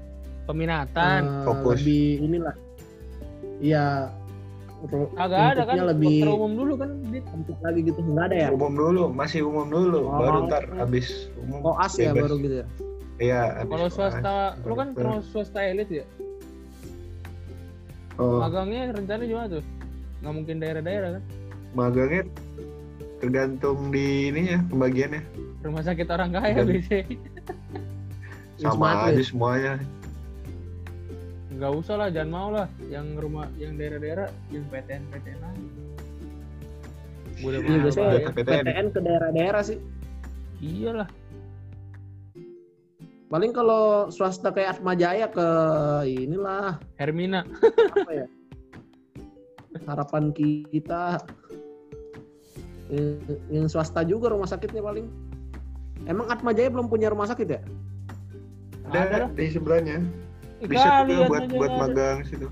Peminatan. 0.45 1.21
eh, 1.25 1.45
fokus. 1.49 1.81
lebih 1.81 2.21
inilah. 2.21 2.55
Iya. 3.65 4.13
Agak 5.17 5.57
ada 5.57 5.63
kan, 5.65 5.77
lebih 5.89 6.21
dokter 6.21 6.37
umum 6.37 6.53
dulu 6.53 6.73
kan, 6.77 6.91
Dit. 7.09 7.25
empuk 7.33 7.57
lagi 7.65 7.81
gitu 7.83 7.97
nggak 8.05 8.27
ada 8.29 8.37
ya? 8.37 8.49
Umum 8.53 8.77
dulu 8.77 9.09
Masih 9.09 9.41
umum 9.41 9.65
dulu 9.67 10.05
Oh. 10.05 10.21
Baru 10.21 10.45
ntar 10.45 10.69
abis 10.77 11.33
umum 11.41 11.65
Koas 11.65 11.97
ya 11.97 12.13
bebas. 12.13 12.29
baru 12.29 12.35
gitu 12.45 12.55
ya? 12.61 12.67
Iya 13.17 13.41
Kalau 13.65 13.89
koas. 13.89 13.97
swasta, 13.97 14.37
lu 14.61 14.75
kan 14.77 14.89
terus 14.93 15.25
swasta 15.33 15.65
elit 15.65 15.89
ya? 15.89 16.05
Oh, 18.15 18.39
Magangnya 18.39 18.93
rencana 18.93 19.25
gimana 19.25 19.49
tuh? 19.49 19.65
Nggak 20.21 20.35
mungkin 20.35 20.57
daerah-daerah 20.61 21.11
kan? 21.17 21.25
magangnya 21.75 22.23
tergantung 23.19 23.91
di 23.91 24.31
ininya 24.31 24.63
pembagiannya 24.71 25.27
Rumah 25.59 25.83
sakit 25.83 26.07
orang 26.07 26.31
kaya. 26.31 26.63
Wisma 26.63 27.03
sama 28.63 29.11
aja 29.11 29.23
semuanya 29.25 29.73
Nggak 31.65 31.81
usah 31.81 31.97
lah, 31.97 32.13
jangan 32.13 32.29
mau 32.29 32.49
lah. 32.53 32.69
Yang 32.93 33.25
rumah, 33.25 33.49
yang 33.57 33.81
daerah-daerah, 33.81 34.29
yang 34.53 34.69
PTN, 34.69 35.01
PTN 35.09 35.41
aja. 35.41 35.69
Gua 37.41 37.49
udah 37.57 37.61
biasanya 37.65 38.05
bayar. 38.05 38.33
PTN. 38.37 38.65
PTN 38.69 38.87
ke 38.93 39.01
daerah-daerah 39.01 39.63
sih. 39.65 39.79
Iyalah. 40.61 41.09
Paling 43.33 43.57
kalau 43.57 44.13
swasta 44.13 44.53
kayak 44.53 44.77
Atma 44.77 44.93
Jaya 44.93 45.25
ke 45.33 45.49
inilah 46.05 46.85
Hermina. 47.01 47.49
apa 47.97 48.13
ya? 48.13 48.27
Harapan 49.89 50.37
kita 50.37 51.17
yang, 52.93 53.09
yang 53.49 53.67
swasta 53.73 54.05
juga 54.05 54.29
rumah 54.29 54.53
sakitnya 54.53 54.85
paling. 54.85 55.09
Emang 56.05 56.29
Atma 56.29 56.53
Jaya 56.53 56.69
belum 56.69 56.93
punya 56.93 57.09
rumah 57.09 57.25
sakit 57.25 57.49
ya? 57.49 57.65
Ada 58.93 59.01
ada 59.09 59.27
di 59.33 59.49
sebelahnya 59.49 60.05
Eh, 60.05 60.24
bisa 60.63 61.03
Atma 61.03 61.27
buat 61.27 61.43
buat 61.51 61.71
ada. 61.71 61.81
magang 61.83 62.19
situ 62.25 62.49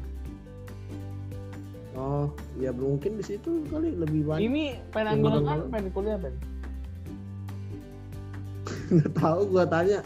Oh, 1.92 2.32
ya 2.56 2.72
mungkin 2.72 3.20
di 3.20 3.24
situ 3.24 3.68
kali 3.68 3.92
lebih 3.92 4.24
banyak. 4.24 4.48
Ini 4.48 4.64
pengen 4.96 5.20
ambil 5.20 5.44
apa? 5.44 5.68
Pengen 5.68 5.92
kuliah, 5.92 6.16
Ben? 6.16 6.32
Nggak 8.96 9.12
tahu 9.12 9.40
gua 9.52 9.68
tanya. 9.68 10.00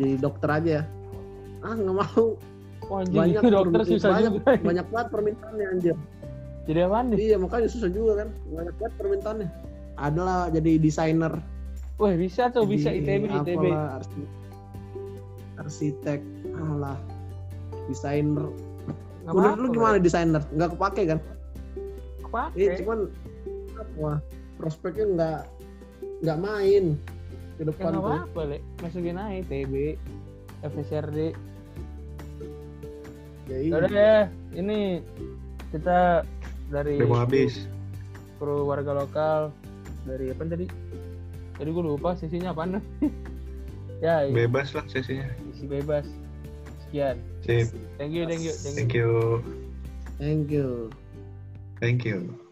Jadi 0.00 0.16
dokter 0.16 0.48
aja. 0.48 0.78
Ah 1.60 1.76
nggak 1.76 1.92
mau. 1.92 2.40
Wah, 2.88 3.04
anjing, 3.04 3.20
Banyak 3.20 3.42
dokter 3.60 3.80
susah 3.84 4.16
banyak, 4.16 4.32
juga. 4.40 4.56
Banyak 4.64 4.86
banget 4.88 5.08
permintaannya 5.12 5.66
anjir. 5.76 5.96
Jadi 6.64 6.78
apaan 6.80 7.04
nih? 7.12 7.18
Iya 7.20 7.36
makanya 7.36 7.68
susah 7.68 7.90
juga 7.92 8.12
kan. 8.24 8.28
Banyak 8.48 8.74
banget 8.80 8.94
permintaannya. 8.96 9.48
Adalah 10.00 10.48
jadi 10.48 10.72
desainer. 10.80 11.36
Wah, 12.00 12.16
bisa 12.16 12.48
tuh, 12.48 12.64
bisa 12.64 12.96
jadi 12.96 13.28
ITB, 13.28 13.44
ITB. 13.44 13.60
apalah, 13.60 14.00
arsi- 14.00 14.30
arsitek. 15.60 16.20
Alah. 16.58 16.98
Desainer. 17.86 18.48
Nggak 19.22 19.34
Menurut 19.34 19.58
lu 19.58 19.68
gimana 19.70 19.96
desainer? 19.96 20.42
Nggak 20.50 20.70
kepake 20.74 21.02
kan? 21.06 21.18
Kepake. 22.20 22.56
Iya, 22.56 22.70
cuman 22.80 22.98
apa? 23.74 24.12
Prospeknya 24.56 25.06
nggak 25.08 25.40
nggak 26.20 26.38
main 26.38 26.84
ke 27.54 27.62
Ya 27.62 27.64
depan 27.64 27.90
nggak 27.90 27.96
tuh. 27.96 28.10
apa-apa, 28.10 28.40
Le. 28.44 28.58
Masukin 28.78 29.16
aja 29.16 29.40
TB, 29.44 29.74
FSRD. 30.64 31.18
Ya, 33.48 33.48
Ya 33.48 33.58
iya. 33.58 33.72
udah 33.74 33.90
ya, 33.90 34.16
ini 34.52 35.00
kita 35.70 36.20
dari 36.68 37.00
Udah 37.00 37.08
mau 37.08 37.20
habis. 37.22 37.64
kru 38.36 38.62
warga 38.62 38.92
lokal 38.94 39.40
dari 40.04 40.28
apa 40.28 40.44
tadi? 40.44 40.66
Tadi 41.54 41.68
gue 41.68 41.84
lupa 41.84 42.12
sesinya 42.14 42.52
apaan. 42.52 42.78
ya, 44.04 44.28
Bebas 44.28 44.70
lah 44.72 44.84
sesinya. 44.86 45.26
isi 45.48 45.64
bebas. 45.64 46.04
Sekian. 46.88 47.16
Sip. 47.44 47.68
Thank 47.98 48.12
you, 48.12 48.26
thank 48.26 48.40
you, 48.40 48.52
thank 48.52 48.76
you. 48.76 48.80
Thank 48.80 48.94
you. 48.94 49.44
Thank 50.18 50.50
you. 50.50 50.90
Thank 51.80 52.04
you. 52.04 52.47